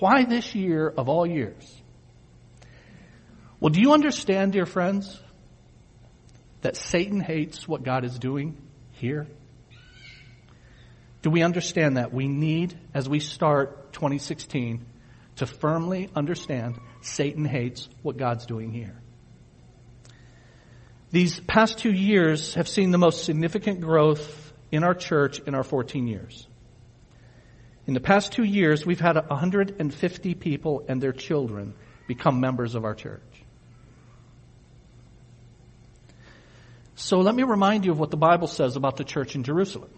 Why 0.00 0.24
this 0.24 0.54
year 0.54 0.88
of 0.88 1.08
all 1.08 1.26
years? 1.26 1.80
Well, 3.60 3.70
do 3.70 3.80
you 3.80 3.92
understand, 3.92 4.52
dear 4.52 4.66
friends, 4.66 5.20
that 6.62 6.76
Satan 6.76 7.20
hates 7.20 7.68
what 7.68 7.84
God 7.84 8.04
is 8.04 8.18
doing 8.18 8.56
here? 8.92 9.28
Do 11.22 11.30
we 11.30 11.42
understand 11.42 11.96
that? 11.96 12.12
We 12.12 12.26
need, 12.26 12.74
as 12.92 13.08
we 13.08 13.20
start 13.20 13.92
2016, 13.92 14.84
to 15.36 15.46
firmly 15.46 16.10
understand 16.14 16.78
Satan 17.00 17.44
hates 17.44 17.88
what 18.02 18.16
God's 18.16 18.44
doing 18.44 18.72
here. 18.72 19.00
These 21.10 21.40
past 21.40 21.78
two 21.78 21.92
years 21.92 22.54
have 22.54 22.68
seen 22.68 22.90
the 22.90 22.98
most 22.98 23.24
significant 23.24 23.80
growth 23.80 24.52
in 24.70 24.82
our 24.82 24.94
church 24.94 25.38
in 25.40 25.54
our 25.54 25.62
14 25.62 26.06
years. 26.06 26.46
In 27.86 27.94
the 27.94 28.00
past 28.00 28.32
two 28.32 28.44
years, 28.44 28.86
we've 28.86 29.00
had 29.00 29.16
150 29.16 30.34
people 30.34 30.84
and 30.88 31.00
their 31.02 31.12
children 31.12 31.74
become 32.08 32.40
members 32.40 32.74
of 32.74 32.84
our 32.84 32.94
church. 32.94 33.20
So 36.94 37.20
let 37.20 37.34
me 37.34 37.42
remind 37.42 37.84
you 37.84 37.92
of 37.92 37.98
what 37.98 38.10
the 38.10 38.16
Bible 38.16 38.46
says 38.46 38.76
about 38.76 38.96
the 38.96 39.04
church 39.04 39.34
in 39.34 39.44
Jerusalem 39.44 39.90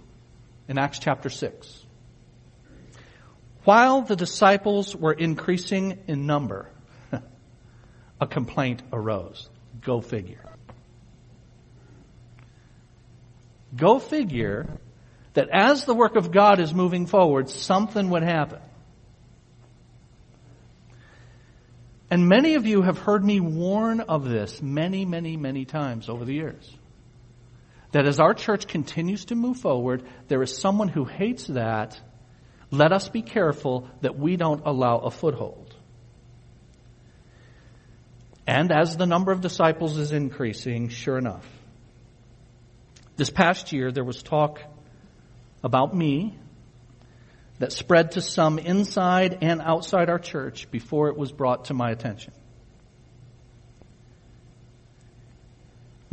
in 0.69 0.79
Acts 0.79 0.99
chapter 0.99 1.29
6. 1.29 1.85
While 3.65 4.03
the 4.03 4.17
disciples 4.17 4.95
were 4.95 5.13
increasing 5.13 5.99
in 6.07 6.27
number, 6.27 6.71
a 8.21 8.27
complaint 8.27 8.83
arose. 8.93 9.49
Go 9.81 10.01
figure. 10.01 10.45
Go 13.75 13.99
figure 13.99 14.69
that 15.33 15.49
as 15.51 15.85
the 15.85 15.95
work 15.95 16.17
of 16.17 16.31
God 16.31 16.61
is 16.61 16.73
moving 16.73 17.07
forward, 17.07 17.49
something 17.49 18.11
would 18.11 18.23
happen. 18.23 18.61
And 22.11 22.29
many 22.29 22.55
of 22.55 22.67
you 22.67 22.83
have 22.83 22.99
heard 22.99 23.25
me 23.25 23.41
warn 23.41 24.01
of 24.01 24.29
this 24.29 24.63
many, 24.63 25.05
many, 25.05 25.37
many 25.37 25.65
times 25.65 26.09
over 26.09 26.25
the 26.25 26.35
years 26.35 26.73
that 27.95 28.07
as 28.07 28.19
our 28.19 28.35
church 28.35 28.67
continues 28.67 29.27
to 29.27 29.37
move 29.37 29.59
forward, 29.59 30.03
there 30.27 30.43
is 30.43 30.59
someone 30.59 30.89
who 30.89 31.05
hates 31.05 31.47
that. 31.47 32.01
Let 32.73 32.91
us 32.91 33.09
be 33.09 33.23
careful 33.23 33.89
that 34.01 34.19
we 34.19 34.37
don't 34.37 34.63
allow 34.67 34.99
a 34.99 35.13
foothold. 35.13 35.73
And 38.49 38.73
as 38.73 38.97
the 38.97 39.07
number 39.07 39.31
of 39.31 39.43
disciples 39.43 39.97
is 39.97 40.11
increasing, 40.11 40.89
sure 40.89 41.19
enough, 41.19 41.47
this 43.17 43.31
past 43.31 43.73
year 43.73 43.93
there 43.93 44.03
was 44.03 44.25
talk 44.25 44.61
about 45.63 45.95
me 45.95 46.37
that 47.61 47.71
spread 47.71 48.11
to 48.13 48.21
some 48.21 48.59
inside 48.59 49.39
and 49.41 49.63
outside 49.63 50.11
our 50.11 50.19
church 50.19 50.69
before 50.73 51.11
it 51.11 51.17
was 51.17 51.31
brought 51.31 51.67
to 51.67 51.75
my 51.75 51.93
attention. 51.93 52.33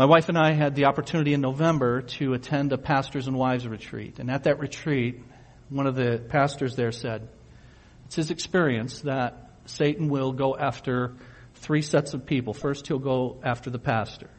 My 0.01 0.05
wife 0.05 0.29
and 0.29 0.37
I 0.39 0.53
had 0.53 0.73
the 0.73 0.85
opportunity 0.85 1.35
in 1.35 1.41
November 1.41 2.01
to 2.01 2.33
attend 2.33 2.73
a 2.73 2.77
pastors 2.79 3.27
and 3.27 3.37
wives 3.37 3.67
retreat. 3.67 4.17
And 4.17 4.31
at 4.31 4.45
that 4.45 4.57
retreat, 4.57 5.21
one 5.69 5.85
of 5.85 5.93
the 5.93 6.19
pastors 6.27 6.75
there 6.75 6.91
said, 6.91 7.29
it's 8.07 8.15
his 8.15 8.31
experience 8.31 9.01
that 9.01 9.51
Satan 9.65 10.09
will 10.09 10.31
go 10.31 10.57
after 10.57 11.13
three 11.53 11.83
sets 11.83 12.15
of 12.15 12.25
people. 12.25 12.55
First, 12.55 12.87
he'll 12.87 12.97
go 12.97 13.39
after 13.43 13.69
the 13.69 13.77
pastor. 13.77 14.31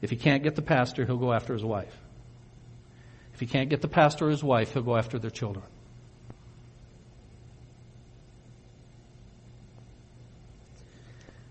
If 0.00 0.10
he 0.10 0.16
can't 0.16 0.44
get 0.44 0.54
the 0.54 0.62
pastor, 0.62 1.04
he'll 1.04 1.16
go 1.16 1.32
after 1.32 1.52
his 1.52 1.64
wife. 1.64 1.98
If 3.32 3.40
he 3.40 3.46
can't 3.46 3.68
get 3.68 3.82
the 3.82 3.88
pastor 3.88 4.26
or 4.26 4.30
his 4.30 4.44
wife, 4.44 4.74
he'll 4.74 4.84
go 4.84 4.96
after 4.96 5.18
their 5.18 5.32
children. 5.32 5.64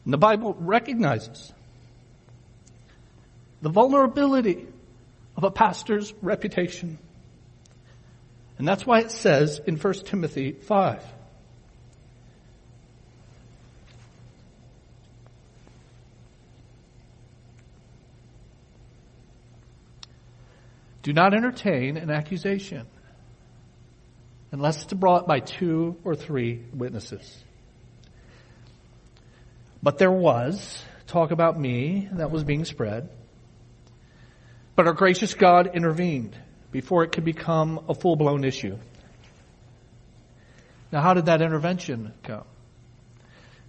And 0.06 0.14
the 0.14 0.18
Bible 0.18 0.56
recognizes 0.58 1.52
the 3.64 3.70
vulnerability 3.70 4.68
of 5.38 5.46
a 5.46 5.50
pastor's 5.50 6.14
reputation. 6.22 7.00
And 8.58 8.68
that's 8.68 8.86
why 8.86 9.00
it 9.00 9.10
says 9.10 9.62
in 9.66 9.78
1 9.78 9.94
Timothy 10.04 10.52
5. 10.52 11.02
Do 21.04 21.14
not 21.14 21.34
entertain 21.34 21.96
an 21.96 22.12
accusation 22.12 22.86
unless 24.52 24.84
it's 24.84 24.94
brought 24.94 25.26
by 25.26 25.40
two 25.40 25.96
or 26.04 26.16
three 26.16 26.66
witnesses. 26.74 27.42
But 29.82 30.00
there 30.00 30.12
was 30.12 30.84
talk 31.08 31.32
about 31.32 31.58
me 31.58 32.10
that 32.12 32.30
was 32.30 32.44
being 32.44 32.66
spread. 32.66 33.10
But 34.76 34.88
our 34.88 34.94
gracious 34.94 35.34
God 35.34 35.72
intervened 35.76 36.36
before 36.72 37.04
it 37.04 37.12
could 37.12 37.26
become 37.26 37.86
a 37.88 37.94
full-blown 37.94 38.44
issue. 38.44 38.78
Now, 40.92 41.02
how 41.02 41.14
did 41.14 41.26
that 41.26 41.42
intervention 41.42 42.14
come? 42.24 42.46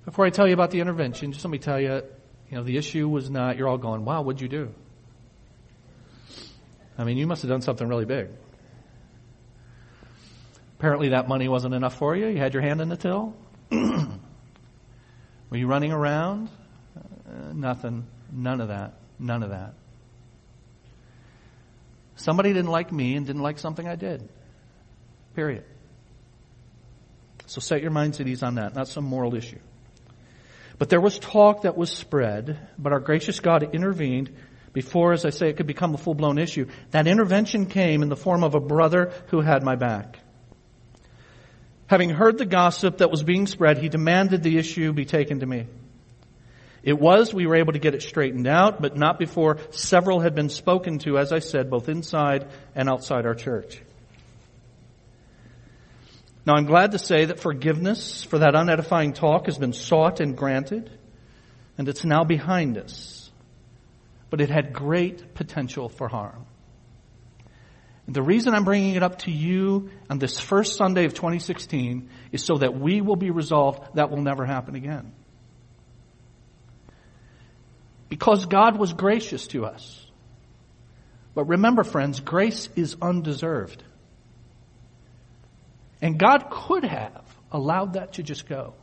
Before 0.04 0.26
I 0.26 0.30
tell 0.30 0.46
you 0.46 0.54
about 0.54 0.70
the 0.70 0.80
intervention, 0.80 1.32
just 1.32 1.44
let 1.44 1.50
me 1.50 1.58
tell 1.58 1.80
you, 1.80 2.02
you 2.50 2.56
know, 2.56 2.62
the 2.62 2.76
issue 2.76 3.08
was 3.08 3.30
not, 3.30 3.56
you're 3.56 3.68
all 3.68 3.78
going, 3.78 4.04
wow, 4.04 4.22
what'd 4.22 4.40
you 4.40 4.48
do? 4.48 4.74
I 6.96 7.04
mean, 7.04 7.16
you 7.16 7.26
must 7.26 7.42
have 7.42 7.50
done 7.50 7.62
something 7.62 7.88
really 7.88 8.04
big. 8.04 8.28
Apparently 10.78 11.10
that 11.10 11.28
money 11.28 11.48
wasn't 11.48 11.74
enough 11.74 11.96
for 11.96 12.14
you. 12.14 12.26
You 12.28 12.38
had 12.38 12.52
your 12.52 12.62
hand 12.62 12.80
in 12.80 12.88
the 12.88 12.96
till. 12.96 13.34
Were 13.70 15.56
you 15.56 15.66
running 15.66 15.92
around? 15.92 16.50
Uh, 16.96 17.52
nothing. 17.54 18.06
None 18.30 18.60
of 18.60 18.68
that. 18.68 18.94
None 19.18 19.42
of 19.42 19.50
that. 19.50 19.74
Somebody 22.16 22.52
didn't 22.52 22.70
like 22.70 22.92
me 22.92 23.16
and 23.16 23.26
didn't 23.26 23.42
like 23.42 23.58
something 23.58 23.86
I 23.86 23.96
did. 23.96 24.28
Period. 25.34 25.64
So 27.46 27.60
set 27.60 27.82
your 27.82 27.90
minds 27.90 28.20
at 28.20 28.28
ease 28.28 28.42
on 28.42 28.54
that, 28.54 28.74
not 28.74 28.88
some 28.88 29.04
moral 29.04 29.34
issue. 29.34 29.58
But 30.78 30.88
there 30.88 31.00
was 31.00 31.18
talk 31.18 31.62
that 31.62 31.76
was 31.76 31.90
spread, 31.90 32.58
but 32.78 32.92
our 32.92 33.00
gracious 33.00 33.40
God 33.40 33.74
intervened 33.74 34.34
before, 34.72 35.12
as 35.12 35.24
I 35.24 35.30
say, 35.30 35.48
it 35.48 35.56
could 35.56 35.68
become 35.68 35.94
a 35.94 35.98
full-blown 35.98 36.36
issue. 36.38 36.66
That 36.90 37.06
intervention 37.06 37.66
came 37.66 38.02
in 38.02 38.08
the 38.08 38.16
form 38.16 38.42
of 38.42 38.54
a 38.54 38.60
brother 38.60 39.12
who 39.28 39.40
had 39.40 39.62
my 39.62 39.76
back. 39.76 40.18
Having 41.86 42.10
heard 42.10 42.38
the 42.38 42.46
gossip 42.46 42.98
that 42.98 43.10
was 43.10 43.22
being 43.22 43.46
spread, 43.46 43.78
he 43.78 43.88
demanded 43.88 44.42
the 44.42 44.58
issue 44.58 44.92
be 44.92 45.04
taken 45.04 45.40
to 45.40 45.46
me. 45.46 45.66
It 46.84 47.00
was, 47.00 47.32
we 47.32 47.46
were 47.46 47.56
able 47.56 47.72
to 47.72 47.78
get 47.78 47.94
it 47.94 48.02
straightened 48.02 48.46
out, 48.46 48.80
but 48.82 48.94
not 48.94 49.18
before 49.18 49.56
several 49.70 50.20
had 50.20 50.34
been 50.34 50.50
spoken 50.50 50.98
to, 51.00 51.16
as 51.16 51.32
I 51.32 51.38
said, 51.38 51.70
both 51.70 51.88
inside 51.88 52.46
and 52.74 52.90
outside 52.90 53.24
our 53.24 53.34
church. 53.34 53.80
Now 56.44 56.56
I'm 56.56 56.66
glad 56.66 56.92
to 56.92 56.98
say 56.98 57.24
that 57.24 57.40
forgiveness 57.40 58.22
for 58.24 58.40
that 58.40 58.54
unedifying 58.54 59.14
talk 59.14 59.46
has 59.46 59.56
been 59.56 59.72
sought 59.72 60.20
and 60.20 60.36
granted, 60.36 60.90
and 61.78 61.88
it's 61.88 62.04
now 62.04 62.22
behind 62.22 62.76
us. 62.76 63.30
But 64.28 64.42
it 64.42 64.50
had 64.50 64.74
great 64.74 65.34
potential 65.34 65.88
for 65.88 66.06
harm. 66.06 66.44
And 68.06 68.14
the 68.14 68.22
reason 68.22 68.52
I'm 68.52 68.64
bringing 68.64 68.94
it 68.94 69.02
up 69.02 69.20
to 69.20 69.30
you 69.30 69.88
on 70.10 70.18
this 70.18 70.38
first 70.38 70.76
Sunday 70.76 71.06
of 71.06 71.14
2016 71.14 72.10
is 72.30 72.44
so 72.44 72.56
that 72.56 72.78
we 72.78 73.00
will 73.00 73.16
be 73.16 73.30
resolved 73.30 73.94
that 73.94 74.10
will 74.10 74.20
never 74.20 74.44
happen 74.44 74.74
again. 74.74 75.12
Because 78.14 78.46
God 78.46 78.78
was 78.78 78.92
gracious 78.92 79.48
to 79.48 79.64
us. 79.64 80.06
But 81.34 81.46
remember 81.46 81.82
friends, 81.82 82.20
grace 82.20 82.68
is 82.76 82.96
undeserved. 83.02 83.82
And 86.00 86.16
God 86.16 86.48
could 86.48 86.84
have 86.84 87.24
allowed 87.50 87.94
that 87.94 88.12
to 88.12 88.22
just 88.22 88.48
go. 88.48 88.74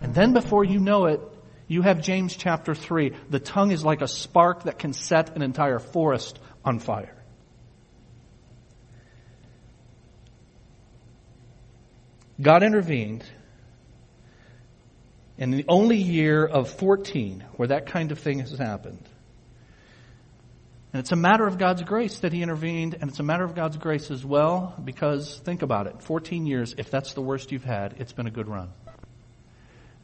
And 0.00 0.14
then 0.14 0.32
before 0.32 0.64
you 0.64 0.78
know 0.80 1.04
it, 1.04 1.20
you 1.68 1.82
have 1.82 2.00
James 2.00 2.34
chapter 2.34 2.74
3. 2.74 3.12
The 3.28 3.40
tongue 3.40 3.72
is 3.72 3.84
like 3.84 4.00
a 4.00 4.08
spark 4.08 4.62
that 4.62 4.78
can 4.78 4.94
set 4.94 5.36
an 5.36 5.42
entire 5.42 5.80
forest 5.80 6.38
on 6.64 6.78
fire. 6.78 7.14
God 12.40 12.62
intervened 12.62 13.22
in 15.40 15.50
the 15.50 15.64
only 15.68 15.96
year 15.96 16.44
of 16.44 16.68
14 16.68 17.44
where 17.56 17.68
that 17.68 17.86
kind 17.86 18.12
of 18.12 18.18
thing 18.18 18.40
has 18.40 18.56
happened. 18.58 19.02
And 20.92 21.00
it's 21.00 21.12
a 21.12 21.16
matter 21.16 21.46
of 21.46 21.56
God's 21.56 21.82
grace 21.82 22.20
that 22.20 22.32
He 22.32 22.42
intervened, 22.42 22.96
and 23.00 23.10
it's 23.10 23.20
a 23.20 23.22
matter 23.22 23.44
of 23.44 23.54
God's 23.54 23.78
grace 23.78 24.10
as 24.10 24.24
well, 24.24 24.74
because 24.84 25.38
think 25.38 25.62
about 25.62 25.86
it 25.86 26.02
14 26.02 26.46
years, 26.46 26.74
if 26.76 26.90
that's 26.90 27.14
the 27.14 27.22
worst 27.22 27.52
you've 27.52 27.64
had, 27.64 27.94
it's 27.98 28.12
been 28.12 28.26
a 28.26 28.30
good 28.30 28.48
run. 28.48 28.68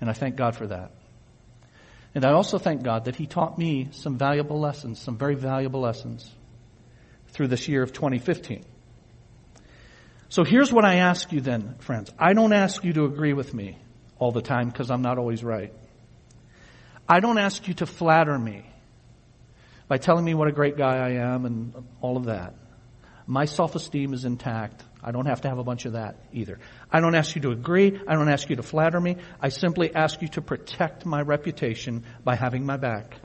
And 0.00 0.08
I 0.08 0.14
thank 0.14 0.36
God 0.36 0.56
for 0.56 0.68
that. 0.68 0.92
And 2.14 2.24
I 2.24 2.32
also 2.32 2.58
thank 2.58 2.82
God 2.82 3.04
that 3.04 3.16
He 3.16 3.26
taught 3.26 3.58
me 3.58 3.88
some 3.90 4.16
valuable 4.16 4.58
lessons, 4.58 5.00
some 5.00 5.18
very 5.18 5.34
valuable 5.34 5.80
lessons 5.80 6.30
through 7.28 7.48
this 7.48 7.68
year 7.68 7.82
of 7.82 7.92
2015. 7.92 8.64
So 10.30 10.44
here's 10.44 10.72
what 10.72 10.86
I 10.86 10.96
ask 10.96 11.30
you 11.30 11.42
then, 11.42 11.74
friends. 11.80 12.10
I 12.18 12.32
don't 12.32 12.54
ask 12.54 12.84
you 12.84 12.94
to 12.94 13.04
agree 13.04 13.34
with 13.34 13.52
me 13.52 13.76
all 14.18 14.32
the 14.32 14.42
time 14.42 14.68
because 14.68 14.90
I'm 14.90 15.02
not 15.02 15.18
always 15.18 15.44
right. 15.44 15.72
I 17.08 17.20
don't 17.20 17.38
ask 17.38 17.68
you 17.68 17.74
to 17.74 17.86
flatter 17.86 18.38
me 18.38 18.64
by 19.88 19.98
telling 19.98 20.24
me 20.24 20.34
what 20.34 20.48
a 20.48 20.52
great 20.52 20.76
guy 20.76 20.96
I 20.96 21.10
am 21.34 21.44
and 21.44 21.74
all 22.00 22.16
of 22.16 22.24
that. 22.24 22.54
My 23.26 23.44
self-esteem 23.44 24.14
is 24.14 24.24
intact. 24.24 24.84
I 25.02 25.10
don't 25.10 25.26
have 25.26 25.40
to 25.42 25.48
have 25.48 25.58
a 25.58 25.64
bunch 25.64 25.84
of 25.84 25.92
that 25.92 26.16
either. 26.32 26.58
I 26.90 27.00
don't 27.00 27.14
ask 27.14 27.34
you 27.34 27.42
to 27.42 27.50
agree. 27.50 28.00
I 28.06 28.14
don't 28.14 28.28
ask 28.28 28.48
you 28.50 28.56
to 28.56 28.62
flatter 28.62 29.00
me. 29.00 29.16
I 29.40 29.48
simply 29.48 29.94
ask 29.94 30.22
you 30.22 30.28
to 30.28 30.42
protect 30.42 31.06
my 31.06 31.22
reputation 31.22 32.04
by 32.24 32.36
having 32.36 32.64
my 32.66 32.76
back. 32.76 33.16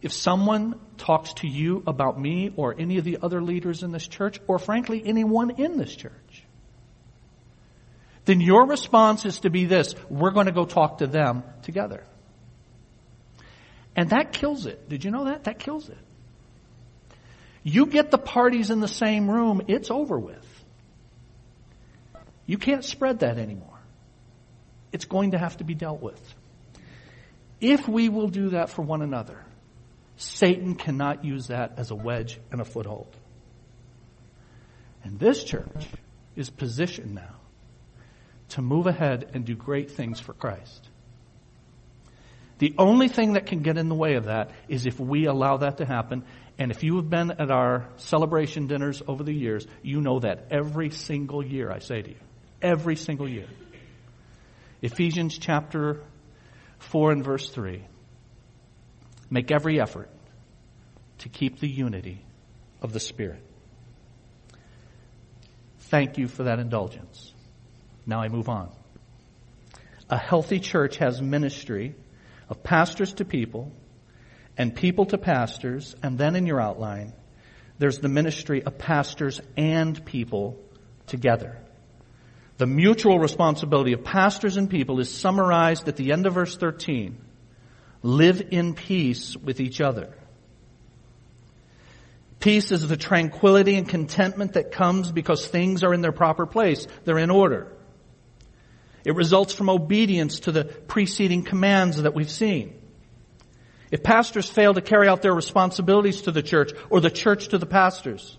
If 0.00 0.12
someone 0.12 0.78
talks 0.98 1.32
to 1.34 1.48
you 1.48 1.82
about 1.86 2.20
me 2.20 2.52
or 2.56 2.74
any 2.78 2.98
of 2.98 3.04
the 3.04 3.18
other 3.22 3.42
leaders 3.42 3.82
in 3.82 3.90
this 3.90 4.06
church, 4.06 4.38
or 4.46 4.58
frankly, 4.58 5.02
anyone 5.04 5.52
in 5.52 5.78
this 5.78 5.94
church, 5.96 6.12
then 8.24 8.40
your 8.40 8.66
response 8.66 9.26
is 9.26 9.40
to 9.40 9.50
be 9.50 9.66
this, 9.66 9.94
we're 10.08 10.30
going 10.30 10.46
to 10.46 10.52
go 10.52 10.64
talk 10.64 10.98
to 10.98 11.06
them 11.06 11.42
together. 11.62 12.04
And 13.96 14.10
that 14.10 14.32
kills 14.32 14.66
it. 14.66 14.88
Did 14.88 15.04
you 15.04 15.10
know 15.10 15.26
that? 15.26 15.44
That 15.44 15.58
kills 15.58 15.88
it. 15.88 15.98
You 17.62 17.86
get 17.86 18.10
the 18.10 18.18
parties 18.18 18.70
in 18.70 18.80
the 18.80 18.88
same 18.88 19.30
room, 19.30 19.62
it's 19.68 19.90
over 19.90 20.18
with. 20.18 20.46
You 22.46 22.58
can't 22.58 22.84
spread 22.84 23.20
that 23.20 23.38
anymore. 23.38 23.78
It's 24.92 25.06
going 25.06 25.30
to 25.30 25.38
have 25.38 25.56
to 25.58 25.64
be 25.64 25.74
dealt 25.74 26.02
with. 26.02 26.20
If 27.60 27.88
we 27.88 28.08
will 28.08 28.28
do 28.28 28.50
that 28.50 28.68
for 28.68 28.82
one 28.82 29.00
another, 29.00 29.38
Satan 30.16 30.74
cannot 30.74 31.24
use 31.24 31.48
that 31.48 31.74
as 31.78 31.90
a 31.90 31.94
wedge 31.94 32.38
and 32.52 32.60
a 32.60 32.64
foothold. 32.64 33.16
And 35.02 35.18
this 35.18 35.42
church 35.42 35.86
is 36.36 36.50
positioned 36.50 37.14
now 37.14 37.36
to 38.54 38.62
move 38.62 38.86
ahead 38.86 39.30
and 39.34 39.44
do 39.44 39.54
great 39.54 39.90
things 39.90 40.20
for 40.20 40.32
Christ. 40.32 40.88
The 42.58 42.74
only 42.78 43.08
thing 43.08 43.32
that 43.32 43.46
can 43.46 43.62
get 43.62 43.76
in 43.76 43.88
the 43.88 43.96
way 43.96 44.14
of 44.14 44.26
that 44.26 44.52
is 44.68 44.86
if 44.86 45.00
we 45.00 45.26
allow 45.26 45.56
that 45.58 45.78
to 45.78 45.84
happen. 45.84 46.24
And 46.56 46.70
if 46.70 46.84
you 46.84 46.96
have 46.96 47.10
been 47.10 47.32
at 47.32 47.50
our 47.50 47.88
celebration 47.96 48.68
dinners 48.68 49.02
over 49.08 49.24
the 49.24 49.32
years, 49.32 49.66
you 49.82 50.00
know 50.00 50.20
that 50.20 50.46
every 50.52 50.90
single 50.90 51.44
year, 51.44 51.70
I 51.70 51.80
say 51.80 52.00
to 52.00 52.10
you. 52.10 52.20
Every 52.62 52.94
single 52.94 53.28
year. 53.28 53.48
Ephesians 54.82 55.36
chapter 55.36 56.04
4 56.78 57.10
and 57.10 57.24
verse 57.24 57.50
3. 57.50 57.84
Make 59.30 59.50
every 59.50 59.80
effort 59.80 60.10
to 61.18 61.28
keep 61.28 61.58
the 61.58 61.68
unity 61.68 62.24
of 62.80 62.92
the 62.92 63.00
Spirit. 63.00 63.42
Thank 65.80 66.18
you 66.18 66.28
for 66.28 66.44
that 66.44 66.60
indulgence. 66.60 67.33
Now 68.06 68.20
I 68.20 68.28
move 68.28 68.48
on. 68.48 68.70
A 70.10 70.18
healthy 70.18 70.60
church 70.60 70.98
has 70.98 71.20
ministry 71.22 71.94
of 72.48 72.62
pastors 72.62 73.14
to 73.14 73.24
people 73.24 73.72
and 74.56 74.74
people 74.74 75.06
to 75.06 75.18
pastors, 75.18 75.96
and 76.02 76.18
then 76.18 76.36
in 76.36 76.46
your 76.46 76.60
outline, 76.60 77.12
there's 77.78 77.98
the 77.98 78.08
ministry 78.08 78.62
of 78.62 78.78
pastors 78.78 79.40
and 79.56 80.04
people 80.04 80.60
together. 81.06 81.58
The 82.58 82.66
mutual 82.66 83.18
responsibility 83.18 83.94
of 83.94 84.04
pastors 84.04 84.56
and 84.56 84.70
people 84.70 85.00
is 85.00 85.10
summarized 85.10 85.88
at 85.88 85.96
the 85.96 86.12
end 86.12 86.26
of 86.26 86.34
verse 86.34 86.56
13 86.56 87.18
live 88.02 88.48
in 88.50 88.74
peace 88.74 89.36
with 89.36 89.60
each 89.60 89.80
other. 89.80 90.14
Peace 92.38 92.70
is 92.70 92.86
the 92.86 92.96
tranquility 92.96 93.76
and 93.76 93.88
contentment 93.88 94.52
that 94.52 94.70
comes 94.70 95.10
because 95.10 95.46
things 95.46 95.82
are 95.82 95.94
in 95.94 96.02
their 96.02 96.12
proper 96.12 96.44
place. 96.44 96.86
They're 97.04 97.18
in 97.18 97.30
order. 97.30 97.73
It 99.04 99.14
results 99.14 99.52
from 99.52 99.68
obedience 99.68 100.40
to 100.40 100.52
the 100.52 100.64
preceding 100.64 101.42
commands 101.42 102.02
that 102.02 102.14
we've 102.14 102.30
seen. 102.30 102.80
If 103.90 104.02
pastors 104.02 104.48
fail 104.48 104.74
to 104.74 104.80
carry 104.80 105.08
out 105.08 105.22
their 105.22 105.34
responsibilities 105.34 106.22
to 106.22 106.32
the 106.32 106.42
church 106.42 106.72
or 106.90 107.00
the 107.00 107.10
church 107.10 107.48
to 107.48 107.58
the 107.58 107.66
pastors, 107.66 108.36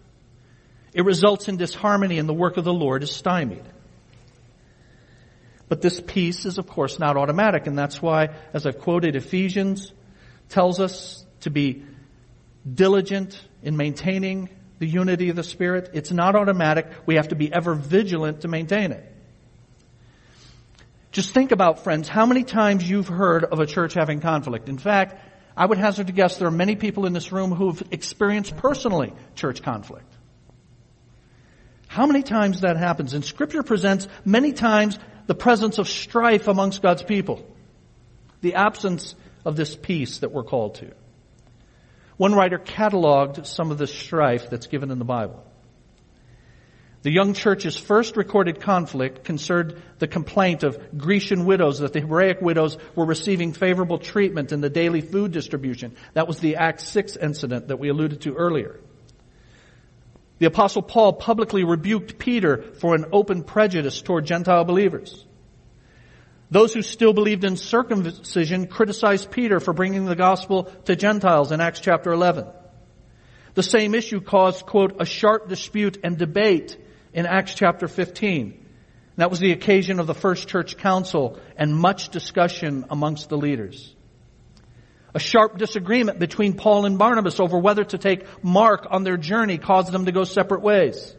it 0.93 1.05
results 1.05 1.47
in 1.47 1.57
disharmony 1.57 2.17
and 2.17 2.27
the 2.27 2.33
work 2.33 2.57
of 2.57 2.63
the 2.63 2.73
Lord 2.73 3.03
is 3.03 3.11
stymied. 3.11 3.63
But 5.69 5.81
this 5.81 6.01
peace 6.01 6.45
is 6.45 6.57
of 6.57 6.67
course 6.67 6.99
not 6.99 7.15
automatic 7.15 7.67
and 7.67 7.77
that's 7.77 8.01
why, 8.01 8.29
as 8.53 8.65
I've 8.65 8.79
quoted, 8.79 9.15
Ephesians 9.15 9.93
tells 10.49 10.79
us 10.79 11.25
to 11.41 11.49
be 11.49 11.83
diligent 12.71 13.39
in 13.61 13.77
maintaining 13.77 14.49
the 14.79 14.87
unity 14.87 15.29
of 15.29 15.35
the 15.35 15.43
Spirit. 15.43 15.91
It's 15.93 16.11
not 16.11 16.35
automatic. 16.35 16.87
We 17.05 17.15
have 17.15 17.29
to 17.29 17.35
be 17.35 17.53
ever 17.53 17.75
vigilant 17.75 18.41
to 18.41 18.47
maintain 18.47 18.91
it. 18.91 19.14
Just 21.15 21.33
think 21.33 21.53
about, 21.53 21.81
friends, 21.81 22.09
how 22.09 22.25
many 22.25 22.43
times 22.43 22.89
you've 22.89 23.07
heard 23.07 23.45
of 23.45 23.61
a 23.61 23.65
church 23.65 23.93
having 23.93 24.19
conflict. 24.19 24.67
In 24.67 24.77
fact, 24.77 25.17
I 25.55 25.65
would 25.65 25.77
hazard 25.77 26.07
to 26.07 26.13
guess 26.13 26.35
there 26.35 26.49
are 26.49 26.51
many 26.51 26.75
people 26.75 27.05
in 27.05 27.13
this 27.13 27.31
room 27.31 27.53
who've 27.53 27.81
experienced 27.89 28.57
personally 28.57 29.13
church 29.33 29.63
conflict. 29.63 30.13
How 31.87 32.05
many 32.05 32.21
times 32.21 32.59
that 32.61 32.75
happens? 32.75 33.13
And 33.13 33.23
scripture 33.23 33.63
presents 33.63 34.09
many 34.25 34.51
times 34.51 34.99
the 35.25 35.35
presence 35.35 35.77
of 35.77 35.87
strife 35.87 36.49
amongst 36.49 36.81
God's 36.81 37.03
people. 37.03 37.45
The 38.41 38.55
absence 38.55 39.15
of 39.45 39.55
this 39.55 39.73
peace 39.73 40.17
that 40.17 40.33
we're 40.33 40.43
called 40.43 40.75
to. 40.75 40.91
One 42.17 42.33
writer 42.33 42.59
cataloged 42.59 43.45
some 43.45 43.71
of 43.71 43.77
the 43.77 43.87
strife 43.87 44.49
that's 44.49 44.67
given 44.67 44.91
in 44.91 44.99
the 44.99 45.05
Bible. 45.05 45.44
The 47.05 47.11
young 47.11 47.35
church's 47.35 47.77
first 47.77 48.17
recorded 48.17 48.61
conflict 48.61 49.23
concerned 49.23 49.79
the 49.99 50.07
complaint 50.07 50.63
of 50.63 50.97
Grecian 50.97 51.45
widows 51.45 51.77
that 51.77 51.93
the 51.93 52.01
Hebraic 52.01 52.41
widows 52.41 52.79
were 52.95 53.05
receiving 53.05 53.53
favorable 53.53 53.99
treatment 53.99 54.51
in 54.51 54.59
the 54.59 54.71
daily 54.71 55.01
food 55.01 55.31
distribution. 55.31 55.95
That 56.15 56.27
was 56.27 56.39
the 56.39 56.55
Acts 56.55 56.87
6 56.89 57.15
incident 57.17 57.67
that 57.67 57.77
we 57.77 57.89
alluded 57.89 58.21
to 58.21 58.33
earlier. 58.33 58.79
The 60.39 60.47
apostle 60.47 60.81
Paul 60.81 61.13
publicly 61.13 61.63
rebuked 61.63 62.17
Peter 62.17 62.73
for 62.79 62.95
an 62.95 63.05
open 63.11 63.43
prejudice 63.43 64.01
toward 64.01 64.25
Gentile 64.25 64.63
believers. 64.63 65.23
Those 66.49 66.73
who 66.73 66.81
still 66.81 67.13
believed 67.13 67.43
in 67.43 67.55
circumcision 67.55 68.65
criticized 68.65 69.29
Peter 69.29 69.59
for 69.59 69.73
bringing 69.73 70.05
the 70.05 70.15
gospel 70.15 70.63
to 70.85 70.95
Gentiles 70.95 71.51
in 71.51 71.61
Acts 71.61 71.81
chapter 71.81 72.11
11. 72.11 72.47
The 73.53 73.61
same 73.61 73.93
issue 73.93 74.21
caused, 74.21 74.65
quote, 74.65 74.95
a 74.99 75.05
sharp 75.05 75.49
dispute 75.49 75.99
and 76.03 76.17
debate 76.17 76.77
in 77.15 77.25
Acts 77.25 77.55
chapter 77.55 77.87
15 77.87 78.63
That 79.15 79.31
was 79.31 79.39
the 79.39 79.53
occasion 79.53 79.99
of 79.99 80.05
the 80.05 80.13
first 80.13 80.47
church 80.47 80.77
council 80.77 81.39
and 81.57 81.75
much 81.75 82.09
discussion 82.09 82.85
amongst 82.89 83.29
the 83.29 83.37
leaders. 83.37 83.95
A 85.15 85.19
sharp 85.19 85.57
disagreement 85.57 86.19
between 86.19 86.53
Paul 86.53 86.85
and 86.85 86.99
Barnabas 86.99 87.39
over 87.39 87.57
whether 87.57 87.85
to 87.85 87.97
take 87.97 88.43
Mark 88.43 88.87
on 88.91 89.05
their 89.05 89.15
journey 89.15 89.57
caused 89.57 89.93
them 89.93 90.05
to 90.05 90.11
go 90.11 90.25
separate 90.25 90.61
ways. 90.61 91.15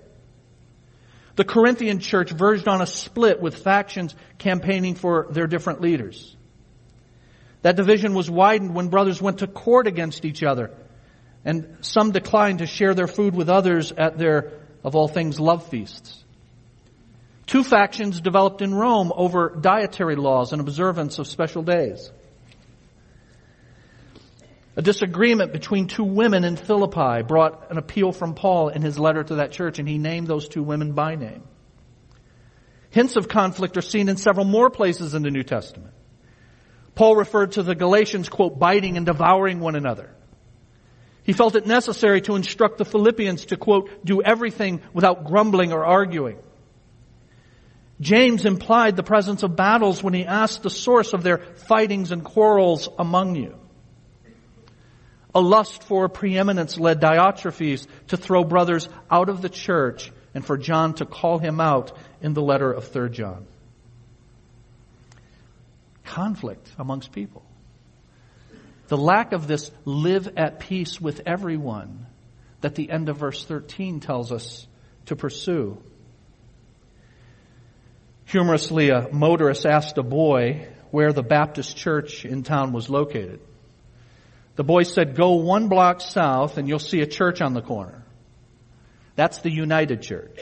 The 1.36 1.44
Corinthian 1.44 2.00
church 2.00 2.30
verged 2.30 2.68
on 2.68 2.82
a 2.82 2.86
split 2.86 3.40
with 3.40 3.56
factions 3.56 4.14
campaigning 4.36 4.94
for 4.96 5.26
their 5.30 5.46
different 5.46 5.80
leaders. 5.80 6.36
That 7.62 7.76
division 7.76 8.12
was 8.12 8.30
widened 8.30 8.74
when 8.74 8.88
brothers 8.88 9.20
went 9.20 9.38
to 9.38 9.46
court 9.46 9.86
against 9.86 10.26
each 10.26 10.42
other, 10.42 10.72
and 11.44 11.78
some 11.80 12.10
declined 12.10 12.58
to 12.58 12.66
share 12.66 12.94
their 12.94 13.06
food 13.06 13.34
with 13.34 13.48
others 13.48 13.92
at 13.92 14.18
their, 14.18 14.52
of 14.86 14.94
all 14.94 15.08
things, 15.08 15.40
love 15.40 15.66
feasts. 15.66 16.24
Two 17.46 17.64
factions 17.64 18.20
developed 18.20 18.62
in 18.62 18.72
Rome 18.72 19.12
over 19.14 19.50
dietary 19.60 20.14
laws 20.14 20.52
and 20.52 20.60
observance 20.60 21.18
of 21.18 21.26
special 21.26 21.64
days. 21.64 22.10
A 24.76 24.82
disagreement 24.82 25.52
between 25.52 25.88
two 25.88 26.04
women 26.04 26.44
in 26.44 26.56
Philippi 26.56 27.22
brought 27.26 27.72
an 27.72 27.78
appeal 27.78 28.12
from 28.12 28.34
Paul 28.34 28.68
in 28.68 28.80
his 28.80 28.96
letter 28.96 29.24
to 29.24 29.36
that 29.36 29.50
church, 29.50 29.80
and 29.80 29.88
he 29.88 29.98
named 29.98 30.28
those 30.28 30.48
two 30.48 30.62
women 30.62 30.92
by 30.92 31.16
name. 31.16 31.42
Hints 32.90 33.16
of 33.16 33.26
conflict 33.26 33.76
are 33.76 33.82
seen 33.82 34.08
in 34.08 34.16
several 34.16 34.46
more 34.46 34.70
places 34.70 35.14
in 35.14 35.22
the 35.22 35.30
New 35.30 35.42
Testament. 35.42 35.94
Paul 36.94 37.16
referred 37.16 37.52
to 37.52 37.64
the 37.64 37.74
Galatians, 37.74 38.28
quote, 38.28 38.58
biting 38.58 38.96
and 38.96 39.04
devouring 39.04 39.58
one 39.58 39.74
another. 39.74 40.15
He 41.26 41.32
felt 41.32 41.56
it 41.56 41.66
necessary 41.66 42.20
to 42.22 42.36
instruct 42.36 42.78
the 42.78 42.84
Philippians 42.84 43.46
to, 43.46 43.56
quote, 43.56 44.04
do 44.04 44.22
everything 44.22 44.80
without 44.94 45.24
grumbling 45.24 45.72
or 45.72 45.84
arguing. 45.84 46.38
James 48.00 48.44
implied 48.44 48.94
the 48.94 49.02
presence 49.02 49.42
of 49.42 49.56
battles 49.56 50.04
when 50.04 50.14
he 50.14 50.24
asked 50.24 50.62
the 50.62 50.70
source 50.70 51.12
of 51.14 51.24
their 51.24 51.38
fightings 51.38 52.12
and 52.12 52.22
quarrels 52.22 52.88
among 52.96 53.34
you. 53.34 53.56
A 55.34 55.40
lust 55.40 55.82
for 55.82 56.08
preeminence 56.08 56.78
led 56.78 57.00
Diotrephes 57.00 57.88
to 58.08 58.16
throw 58.16 58.44
brothers 58.44 58.88
out 59.10 59.28
of 59.28 59.42
the 59.42 59.48
church 59.48 60.12
and 60.32 60.46
for 60.46 60.56
John 60.56 60.94
to 60.94 61.06
call 61.06 61.38
him 61.38 61.60
out 61.60 61.90
in 62.20 62.34
the 62.34 62.42
letter 62.42 62.70
of 62.70 62.86
3 62.86 63.10
John. 63.10 63.46
Conflict 66.04 66.70
amongst 66.78 67.10
people. 67.10 67.45
The 68.88 68.96
lack 68.96 69.32
of 69.32 69.46
this 69.46 69.70
live 69.84 70.28
at 70.36 70.60
peace 70.60 71.00
with 71.00 71.22
everyone 71.26 72.06
that 72.60 72.74
the 72.74 72.90
end 72.90 73.08
of 73.08 73.18
verse 73.18 73.44
13 73.44 74.00
tells 74.00 74.32
us 74.32 74.66
to 75.06 75.16
pursue. 75.16 75.78
Humorously, 78.26 78.90
a 78.90 79.08
motorist 79.12 79.66
asked 79.66 79.98
a 79.98 80.02
boy 80.02 80.68
where 80.90 81.12
the 81.12 81.22
Baptist 81.22 81.76
church 81.76 82.24
in 82.24 82.42
town 82.42 82.72
was 82.72 82.88
located. 82.88 83.40
The 84.56 84.64
boy 84.64 84.84
said, 84.84 85.14
go 85.14 85.34
one 85.36 85.68
block 85.68 86.00
south 86.00 86.56
and 86.56 86.66
you'll 86.66 86.78
see 86.78 87.00
a 87.00 87.06
church 87.06 87.40
on 87.40 87.54
the 87.54 87.60
corner. 87.60 88.04
That's 89.14 89.38
the 89.38 89.50
United 89.50 90.02
Church. 90.02 90.38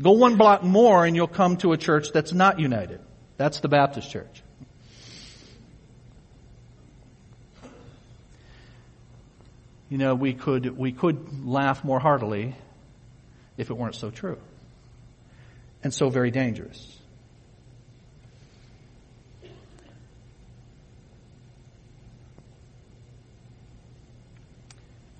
Go 0.00 0.12
one 0.12 0.36
block 0.36 0.62
more 0.62 1.04
and 1.04 1.14
you'll 1.14 1.28
come 1.28 1.56
to 1.58 1.72
a 1.72 1.76
church 1.76 2.08
that's 2.12 2.32
not 2.32 2.58
united. 2.58 3.00
That's 3.36 3.60
the 3.60 3.68
Baptist 3.68 4.10
Church. 4.10 4.41
You 9.92 9.98
know, 9.98 10.14
we 10.14 10.32
could, 10.32 10.78
we 10.78 10.90
could 10.92 11.44
laugh 11.44 11.84
more 11.84 12.00
heartily 12.00 12.56
if 13.58 13.68
it 13.68 13.74
weren't 13.74 13.94
so 13.94 14.08
true. 14.08 14.38
And 15.84 15.92
so 15.92 16.08
very 16.08 16.30
dangerous. 16.30 16.98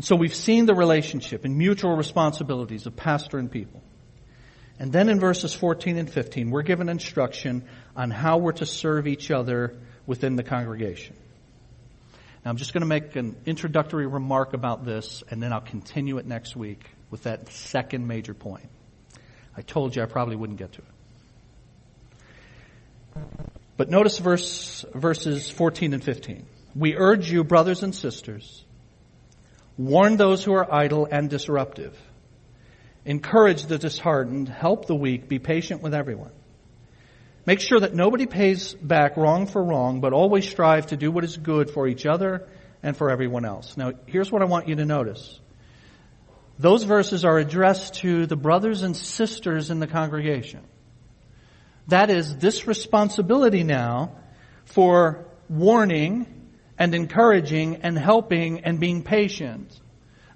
So 0.01 0.17
we've 0.17 0.35
seen 0.35 0.65
the 0.65 0.75
relationship 0.75 1.45
and 1.45 1.59
mutual 1.59 1.95
responsibilities 1.95 2.87
of 2.87 2.97
pastor 2.97 3.37
and 3.37 3.51
people. 3.51 3.83
And 4.79 4.91
then 4.91 5.11
in 5.11 5.21
verses 5.21 5.53
14 5.53 5.99
and 5.99 6.11
15, 6.11 6.51
we're 6.51 6.63
given 6.63 6.89
instruction 6.89 7.69
on 7.95 8.11
how 8.11 8.39
we're 8.39 8.53
to 8.53 8.65
serve 8.65 9.07
each 9.07 9.31
other 9.31 9.77
within 10.07 10.37
the 10.37 10.43
congregation. 10.43 11.15
Now 12.45 12.51
I'm 12.51 12.57
just 12.57 12.73
going 12.73 12.83
to 12.83 12.87
make 12.87 13.17
an 13.17 13.37
introductory 13.47 14.07
remark 14.07 14.53
about 14.53 14.85
this 14.85 15.23
and 15.31 15.43
then 15.43 15.53
I'll 15.53 15.61
continue 15.61 16.19
it 16.19 16.27
next 16.27 16.57
week 16.57 16.85
with 17.11 17.25
that 17.25 17.49
second 17.53 18.07
major 18.07 18.35
point. 18.35 18.69
I 19.57 19.63
told 19.63 19.95
you 19.95 20.03
I 20.03 20.07
probably 20.07 20.37
wouldn't 20.37 20.59
get 20.59 20.73
to 20.73 20.83
it. 20.83 20.89
But 23.77 23.91
notice 23.91 24.19
verse, 24.19 24.85
verses 24.95 25.51
14 25.51 25.93
and 25.95 26.03
15. 26.03 26.47
We 26.75 26.97
urge 26.97 27.31
you, 27.31 27.45
brothers 27.45 27.83
and 27.83 27.95
sisters, 27.95 28.65
Warn 29.79 30.17
those 30.17 30.45
who 30.45 30.53
are 30.53 30.73
idle 30.73 31.09
and 31.11 31.31
disruptive. 31.31 31.99
Encourage 33.05 33.65
the 33.65 33.79
disheartened. 33.79 34.49
Help 34.49 34.87
the 34.87 34.95
weak. 34.95 35.29
Be 35.29 35.39
patient 35.39 35.83
with 35.83 35.95
everyone. 35.95 36.33
Make 37.45 37.61
sure 37.61 37.81
that 37.81 37.95
nobody 37.95 38.27
pays 38.27 38.73
back 38.75 39.17
wrong 39.17 39.47
for 39.47 39.63
wrong, 39.63 40.01
but 40.01 40.13
always 40.13 40.49
strive 40.49 40.89
to 40.89 40.97
do 40.97 41.11
what 41.11 41.25
is 41.25 41.37
good 41.37 41.71
for 41.71 41.89
each 41.89 42.07
other 42.07 42.47
and 42.83 42.97
for 42.97 43.11
everyone 43.11 43.45
else. 43.45 43.77
Now, 43.77 43.93
here's 44.07 44.31
what 44.31 44.43
I 44.43 44.45
want 44.45 44.69
you 44.69 44.77
to 44.77 44.85
notice. 44.85 45.41
Those 46.59 46.85
verses 46.85 47.25
are 47.25 47.39
addressed 47.39 47.95
to 47.95 48.27
the 48.27 48.37
brothers 48.37 48.83
and 48.83 48.97
sisters 48.97 49.71
in 49.71 49.81
the 49.81 49.89
congregation. 49.89 50.61
That 51.89 52.11
is 52.11 52.37
this 52.37 52.69
responsibility 52.69 53.65
now 53.65 54.13
for 54.65 55.27
warning 55.49 56.27
and 56.79 56.95
encouraging 56.95 57.77
and 57.83 57.99
helping 57.99 58.61
and 58.61 58.79
being 58.79 59.03
patient. 59.03 59.81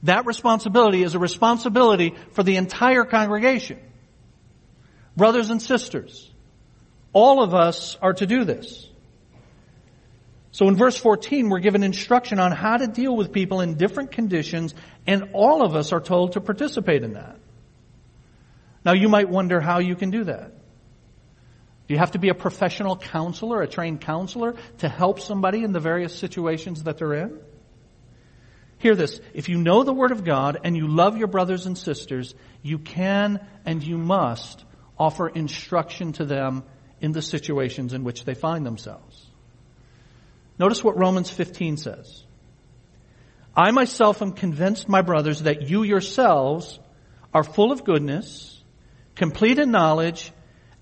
That 0.03 0.27
responsibility 0.27 1.05
is 1.05 1.15
a 1.15 1.19
responsibility 1.21 2.15
for 2.33 2.43
the 2.43 2.57
entire 2.57 3.05
congregation. 3.05 3.79
Brothers 5.17 5.51
and 5.51 5.63
sisters, 5.63 6.31
all 7.17 7.43
of 7.43 7.55
us 7.55 7.97
are 8.03 8.13
to 8.13 8.27
do 8.27 8.45
this. 8.45 8.87
So 10.51 10.69
in 10.69 10.77
verse 10.77 10.99
14, 10.99 11.49
we're 11.49 11.61
given 11.61 11.83
instruction 11.83 12.39
on 12.39 12.53
how 12.53 12.77
to 12.77 12.87
deal 12.87 13.17
with 13.17 13.33
people 13.33 13.63
in 13.63 13.79
different 13.79 14.13
conditions, 14.13 14.75
and 15.07 15.31
all 15.33 15.65
of 15.65 15.75
us 15.75 15.95
are 15.95 16.01
told 16.01 16.33
to 16.33 16.43
participate 16.43 17.03
in 17.03 17.15
that. 17.15 17.39
Now 18.85 18.93
you 18.93 19.09
might 19.09 19.31
wonder 19.31 19.63
how 19.63 19.79
you 19.79 19.97
can 19.97 20.11
do 20.11 20.25
that. 20.25 20.53
Do 21.89 21.95
you 21.95 21.97
have 21.97 22.11
to 22.11 22.19
be 22.19 22.29
a 22.29 22.35
professional 22.35 22.99
counselor, 22.99 23.63
a 23.63 23.67
trained 23.67 24.03
counselor 24.03 24.55
to 24.79 24.89
help 24.91 25.21
somebody 25.21 25.65
in 25.65 25.73
the 25.73 25.81
various 25.81 26.15
situations 26.15 26.83
that 26.83 26.99
they're 26.99 27.15
in? 27.15 27.41
Hear 28.77 28.95
this. 28.95 29.23
If 29.33 29.49
you 29.49 29.57
know 29.57 29.85
the 29.85 29.95
Word 29.95 30.13
of 30.13 30.23
God 30.23 30.59
and 30.65 30.77
you 30.77 30.87
love 30.87 31.17
your 31.17 31.29
brothers 31.29 31.65
and 31.65 31.79
sisters, 31.79 32.35
you 32.61 32.79
can 32.79 33.41
and 33.65 33.83
you 33.83 33.97
must 33.97 34.63
offer 34.99 35.31
instruction 35.31 36.13
to 36.13 36.27
them 36.27 36.63
in 37.01 37.13
the 37.13 37.23
situations 37.23 37.93
in 37.93 38.05
which 38.05 38.25
they 38.25 38.35
find 38.35 38.65
themselves. 38.65 39.27
Notice 40.59 40.83
what 40.83 40.99
Romans 40.99 41.31
15 41.31 41.77
says. 41.77 42.23
I 43.57 43.71
myself 43.71 44.23
am 44.23 44.33
convinced, 44.33 44.89
my 44.89 45.03
brothers, 45.03 45.43
that 45.43 45.69
you 45.69 45.83
yourselves 45.83 46.79
are 47.33 47.45
full 47.45 47.73
of 47.73 47.85
goodness, 47.85 48.63
complete 49.15 49.59
in 49.59 49.71
knowledge, 49.71 50.33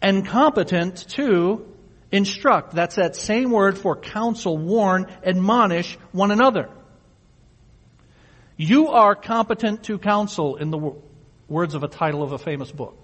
and 0.03 0.27
competent 0.27 1.09
to 1.11 1.67
instruct. 2.11 2.75
That's 2.75 2.97
that 2.97 3.17
same 3.17 3.51
word 3.51 3.79
for 3.79 3.97
counsel, 3.97 4.57
warn, 4.57 5.07
admonish 5.25 5.97
one 6.13 6.31
another. 6.31 6.69
You 8.57 8.89
are 8.89 9.15
competent 9.17 9.85
to 9.85 9.99
counsel 9.99 10.57
in 10.57 10.71
the 10.71 10.95
words 11.49 11.75
of 11.75 11.83
a 11.83 11.89
title 11.89 12.23
of 12.23 12.33
a 12.33 12.39
famous 12.39 12.71
book. 12.71 13.04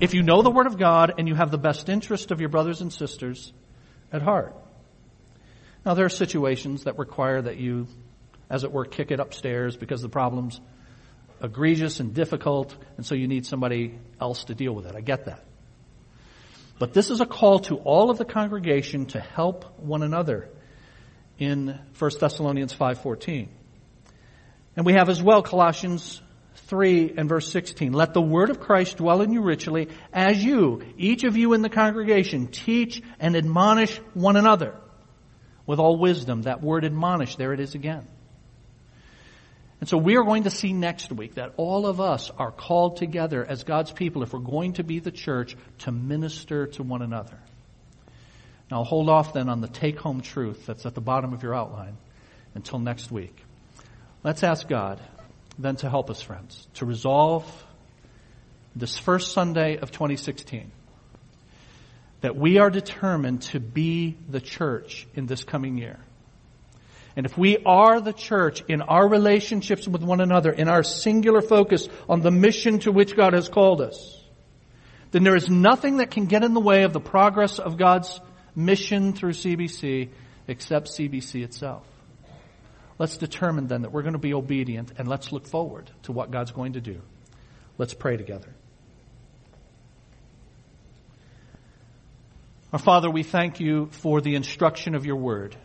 If 0.00 0.14
you 0.14 0.22
know 0.22 0.42
the 0.42 0.50
Word 0.50 0.66
of 0.66 0.78
God 0.78 1.14
and 1.18 1.28
you 1.28 1.34
have 1.34 1.50
the 1.50 1.58
best 1.58 1.88
interest 1.88 2.30
of 2.30 2.40
your 2.40 2.48
brothers 2.48 2.80
and 2.80 2.92
sisters 2.92 3.52
at 4.12 4.22
heart. 4.22 4.54
Now 5.84 5.94
there 5.94 6.04
are 6.04 6.10
situations 6.10 6.84
that 6.84 6.98
require 6.98 7.42
that 7.42 7.58
you, 7.58 7.86
as 8.50 8.64
it 8.64 8.72
were, 8.72 8.84
kick 8.84 9.10
it 9.10 9.20
upstairs 9.20 9.76
because 9.76 10.02
the 10.02 10.08
problem's 10.08 10.60
egregious 11.42 12.00
and 12.00 12.14
difficult 12.14 12.74
and 12.96 13.04
so 13.04 13.14
you 13.14 13.28
need 13.28 13.44
somebody 13.44 13.98
else 14.20 14.44
to 14.44 14.54
deal 14.54 14.74
with 14.74 14.86
it. 14.86 14.96
I 14.96 15.00
get 15.00 15.26
that. 15.26 15.44
But 16.78 16.92
this 16.92 17.10
is 17.10 17.20
a 17.20 17.26
call 17.26 17.60
to 17.60 17.76
all 17.76 18.10
of 18.10 18.18
the 18.18 18.24
congregation 18.24 19.06
to 19.06 19.20
help 19.20 19.78
one 19.78 20.02
another 20.02 20.48
in 21.38 21.78
1 21.98 22.10
Thessalonians 22.20 22.74
5:14. 22.74 23.48
And 24.76 24.84
we 24.84 24.92
have 24.92 25.08
as 25.08 25.22
well 25.22 25.42
Colossians 25.42 26.20
3 26.66 27.14
and 27.16 27.28
verse 27.28 27.50
16. 27.50 27.92
Let 27.92 28.12
the 28.12 28.20
word 28.20 28.50
of 28.50 28.60
Christ 28.60 28.96
dwell 28.96 29.22
in 29.22 29.32
you 29.32 29.40
richly 29.40 29.88
as 30.12 30.42
you, 30.42 30.82
each 30.98 31.24
of 31.24 31.36
you 31.36 31.52
in 31.52 31.62
the 31.62 31.68
congregation, 31.68 32.48
teach 32.48 33.02
and 33.20 33.36
admonish 33.36 33.98
one 34.14 34.36
another 34.36 34.74
with 35.64 35.78
all 35.78 35.96
wisdom. 35.96 36.42
That 36.42 36.62
word 36.62 36.84
admonish, 36.84 37.36
there 37.36 37.52
it 37.52 37.60
is 37.60 37.74
again. 37.74 38.06
And 39.78 39.88
so 39.88 39.96
we 39.96 40.16
are 40.16 40.24
going 40.24 40.44
to 40.44 40.50
see 40.50 40.72
next 40.72 41.12
week 41.12 41.34
that 41.34 41.52
all 41.56 41.86
of 41.86 42.00
us 42.00 42.30
are 42.36 42.50
called 42.50 42.96
together 42.96 43.44
as 43.44 43.62
God's 43.62 43.92
people 43.92 44.22
if 44.22 44.32
we're 44.32 44.40
going 44.40 44.74
to 44.74 44.84
be 44.84 44.98
the 44.98 45.10
church 45.12 45.56
to 45.80 45.92
minister 45.92 46.66
to 46.68 46.82
one 46.82 47.02
another. 47.02 47.38
Now 48.70 48.78
I'll 48.78 48.84
hold 48.84 49.08
off 49.08 49.32
then 49.34 49.48
on 49.48 49.60
the 49.60 49.68
take 49.68 50.00
home 50.00 50.20
truth 50.20 50.66
that's 50.66 50.86
at 50.86 50.94
the 50.94 51.00
bottom 51.00 51.32
of 51.32 51.42
your 51.42 51.54
outline 51.54 51.96
until 52.54 52.80
next 52.80 53.12
week. 53.12 53.36
Let's 54.24 54.42
ask 54.42 54.66
God 54.66 55.00
then 55.58 55.76
to 55.76 55.90
help 55.90 56.10
us, 56.10 56.20
friends, 56.20 56.66
to 56.74 56.86
resolve 56.86 57.44
this 58.74 58.98
first 58.98 59.32
Sunday 59.32 59.78
of 59.78 59.90
2016 59.90 60.70
that 62.20 62.36
we 62.36 62.58
are 62.58 62.70
determined 62.70 63.42
to 63.42 63.60
be 63.60 64.16
the 64.28 64.40
church 64.40 65.06
in 65.14 65.26
this 65.26 65.44
coming 65.44 65.78
year. 65.78 65.98
And 67.14 67.24
if 67.24 67.38
we 67.38 67.58
are 67.64 68.00
the 68.00 68.12
church 68.12 68.62
in 68.68 68.82
our 68.82 69.08
relationships 69.08 69.88
with 69.88 70.02
one 70.02 70.20
another, 70.20 70.50
in 70.50 70.68
our 70.68 70.82
singular 70.82 71.40
focus 71.40 71.88
on 72.08 72.20
the 72.20 72.30
mission 72.30 72.78
to 72.80 72.92
which 72.92 73.16
God 73.16 73.32
has 73.32 73.48
called 73.48 73.80
us, 73.80 74.22
then 75.12 75.24
there 75.24 75.36
is 75.36 75.48
nothing 75.48 75.98
that 75.98 76.10
can 76.10 76.26
get 76.26 76.44
in 76.44 76.52
the 76.52 76.60
way 76.60 76.82
of 76.82 76.92
the 76.92 77.00
progress 77.00 77.58
of 77.58 77.78
God's 77.78 78.20
mission 78.54 79.14
through 79.14 79.32
CBC 79.32 80.10
except 80.46 80.88
CBC 80.88 81.42
itself. 81.42 81.86
Let's 82.98 83.16
determine 83.16 83.66
then 83.66 83.82
that 83.82 83.92
we're 83.92 84.02
going 84.02 84.14
to 84.14 84.18
be 84.18 84.34
obedient 84.34 84.92
and 84.98 85.06
let's 85.06 85.32
look 85.32 85.46
forward 85.46 85.90
to 86.04 86.12
what 86.12 86.30
God's 86.30 86.52
going 86.52 86.74
to 86.74 86.80
do. 86.80 87.00
Let's 87.78 87.94
pray 87.94 88.16
together. 88.16 88.48
Our 92.72 92.78
Father, 92.78 93.10
we 93.10 93.22
thank 93.22 93.60
you 93.60 93.88
for 93.90 94.20
the 94.20 94.34
instruction 94.34 94.94
of 94.94 95.06
your 95.06 95.16
word 95.16 95.56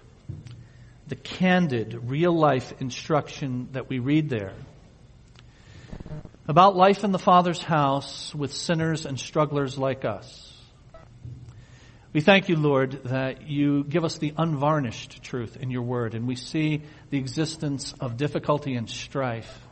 the 1.07 1.15
candid, 1.17 2.09
real 2.09 2.31
life 2.31 2.73
instruction 2.79 3.67
that 3.73 3.89
we 3.89 3.99
read 3.99 4.29
there 4.29 4.53
about 6.47 6.75
life 6.75 7.03
in 7.03 7.11
the 7.11 7.19
Father's 7.19 7.61
house 7.61 8.33
with 8.33 8.53
sinners 8.53 9.05
and 9.05 9.19
strugglers 9.19 9.77
like 9.77 10.05
us. 10.05 10.50
We 12.13 12.19
thank 12.19 12.49
you, 12.49 12.57
Lord, 12.57 13.05
that 13.05 13.47
you 13.47 13.85
give 13.85 14.03
us 14.03 14.17
the 14.17 14.33
unvarnished 14.37 15.23
truth 15.23 15.55
in 15.55 15.71
your 15.71 15.83
word, 15.83 16.13
and 16.13 16.27
we 16.27 16.35
see 16.35 16.81
the 17.09 17.17
existence 17.17 17.93
of 18.01 18.17
difficulty 18.17 18.75
and 18.75 18.89
strife. 18.89 19.65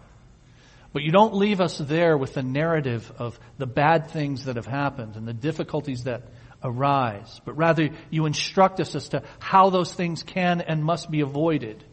But 0.93 1.03
you 1.03 1.11
don't 1.11 1.33
leave 1.33 1.59
us 1.59 1.77
there 1.77 2.17
with 2.17 2.35
the 2.35 2.41
narrative 2.41 3.11
of 3.17 3.37
the 3.57 3.67
bad 3.67 4.11
things 4.11 4.45
that 4.45 4.55
have 4.55 4.65
happened 4.65 5.17
and 5.17 5.27
the 5.27 5.33
difficulties 5.33 6.05
that 6.05 6.29
arise, 6.63 7.41
but 7.43 7.57
rather 7.57 7.89
you 8.09 8.25
instruct 8.25 8.79
us 8.79 8.95
as 8.95 9.09
to 9.09 9.23
how 9.39 9.69
those 9.69 9.93
things 9.93 10.23
can 10.23 10.61
and 10.61 10.81
must 10.81 11.11
be 11.11 11.19
avoided 11.19 11.83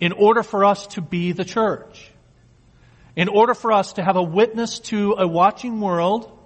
in 0.00 0.12
order 0.12 0.42
for 0.42 0.64
us 0.64 0.86
to 0.86 1.02
be 1.02 1.32
the 1.32 1.44
church. 1.44 2.10
In 3.16 3.28
order 3.28 3.52
for 3.52 3.72
us 3.72 3.92
to 3.94 4.02
have 4.02 4.16
a 4.16 4.22
witness 4.22 4.78
to 4.78 5.16
a 5.18 5.28
watching 5.28 5.78
world, 5.82 6.37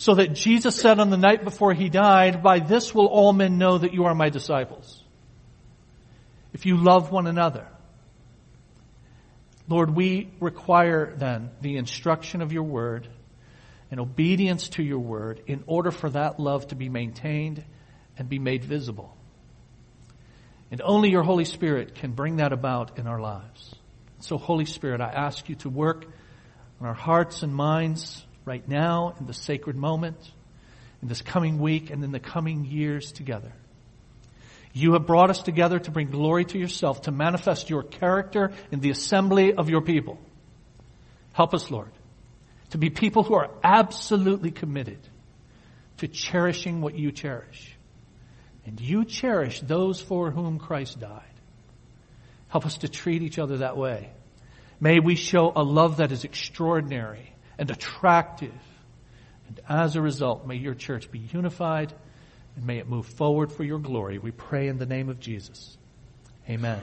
so 0.00 0.14
that 0.14 0.32
Jesus 0.32 0.76
said 0.76 0.98
on 0.98 1.10
the 1.10 1.18
night 1.18 1.44
before 1.44 1.74
he 1.74 1.90
died, 1.90 2.42
by 2.42 2.58
this 2.58 2.94
will 2.94 3.04
all 3.04 3.34
men 3.34 3.58
know 3.58 3.76
that 3.76 3.92
you 3.92 4.06
are 4.06 4.14
my 4.14 4.30
disciples. 4.30 5.04
If 6.54 6.64
you 6.64 6.78
love 6.78 7.12
one 7.12 7.26
another. 7.26 7.68
Lord, 9.68 9.94
we 9.94 10.30
require 10.40 11.12
then 11.14 11.50
the 11.60 11.76
instruction 11.76 12.40
of 12.40 12.50
your 12.50 12.62
word 12.62 13.08
and 13.90 14.00
obedience 14.00 14.70
to 14.70 14.82
your 14.82 15.00
word 15.00 15.42
in 15.46 15.64
order 15.66 15.90
for 15.90 16.08
that 16.08 16.40
love 16.40 16.68
to 16.68 16.76
be 16.76 16.88
maintained 16.88 17.62
and 18.16 18.26
be 18.26 18.38
made 18.38 18.64
visible. 18.64 19.14
And 20.70 20.80
only 20.80 21.10
your 21.10 21.24
Holy 21.24 21.44
Spirit 21.44 21.94
can 21.96 22.12
bring 22.12 22.36
that 22.36 22.54
about 22.54 22.98
in 22.98 23.06
our 23.06 23.20
lives. 23.20 23.74
So 24.20 24.38
Holy 24.38 24.64
Spirit, 24.64 25.02
I 25.02 25.10
ask 25.10 25.46
you 25.50 25.56
to 25.56 25.68
work 25.68 26.06
on 26.80 26.86
our 26.86 26.94
hearts 26.94 27.42
and 27.42 27.54
minds 27.54 28.24
right 28.44 28.66
now 28.66 29.14
in 29.18 29.26
the 29.26 29.34
sacred 29.34 29.76
moment, 29.76 30.16
in 31.02 31.08
this 31.08 31.22
coming 31.22 31.58
week 31.58 31.90
and 31.90 32.04
in 32.04 32.12
the 32.12 32.20
coming 32.20 32.64
years 32.64 33.12
together. 33.12 33.52
You 34.72 34.92
have 34.92 35.06
brought 35.06 35.30
us 35.30 35.42
together 35.42 35.78
to 35.78 35.90
bring 35.90 36.10
glory 36.10 36.44
to 36.44 36.58
yourself, 36.58 37.02
to 37.02 37.10
manifest 37.10 37.70
your 37.70 37.82
character 37.82 38.52
in 38.70 38.80
the 38.80 38.90
assembly 38.90 39.54
of 39.54 39.68
your 39.68 39.80
people. 39.80 40.18
Help 41.32 41.54
us, 41.54 41.70
Lord 41.70 41.90
to 42.70 42.78
be 42.78 42.90
people 42.90 43.22
who 43.22 43.34
are 43.34 43.50
absolutely 43.62 44.50
committed 44.50 44.98
to 45.98 46.08
cherishing 46.08 46.80
what 46.80 46.94
you 46.94 47.12
cherish. 47.12 47.76
And 48.64 48.80
you 48.80 49.04
cherish 49.04 49.60
those 49.60 50.00
for 50.00 50.30
whom 50.30 50.58
Christ 50.58 51.00
died. 51.00 51.22
Help 52.48 52.66
us 52.66 52.78
to 52.78 52.88
treat 52.88 53.22
each 53.22 53.38
other 53.38 53.58
that 53.58 53.76
way. 53.76 54.10
May 54.80 55.00
we 55.00 55.14
show 55.14 55.52
a 55.54 55.62
love 55.62 55.98
that 55.98 56.12
is 56.12 56.24
extraordinary 56.24 57.29
and 57.60 57.70
attractive. 57.70 58.54
And 59.46 59.60
as 59.68 59.94
a 59.94 60.00
result, 60.00 60.46
may 60.46 60.56
your 60.56 60.74
church 60.74 61.12
be 61.12 61.18
unified 61.18 61.92
and 62.56 62.66
may 62.66 62.78
it 62.78 62.88
move 62.88 63.06
forward 63.06 63.52
for 63.52 63.62
your 63.62 63.78
glory. 63.78 64.18
We 64.18 64.32
pray 64.32 64.66
in 64.66 64.78
the 64.78 64.86
name 64.86 65.10
of 65.10 65.20
Jesus. 65.20 65.76
Amen. 66.48 66.80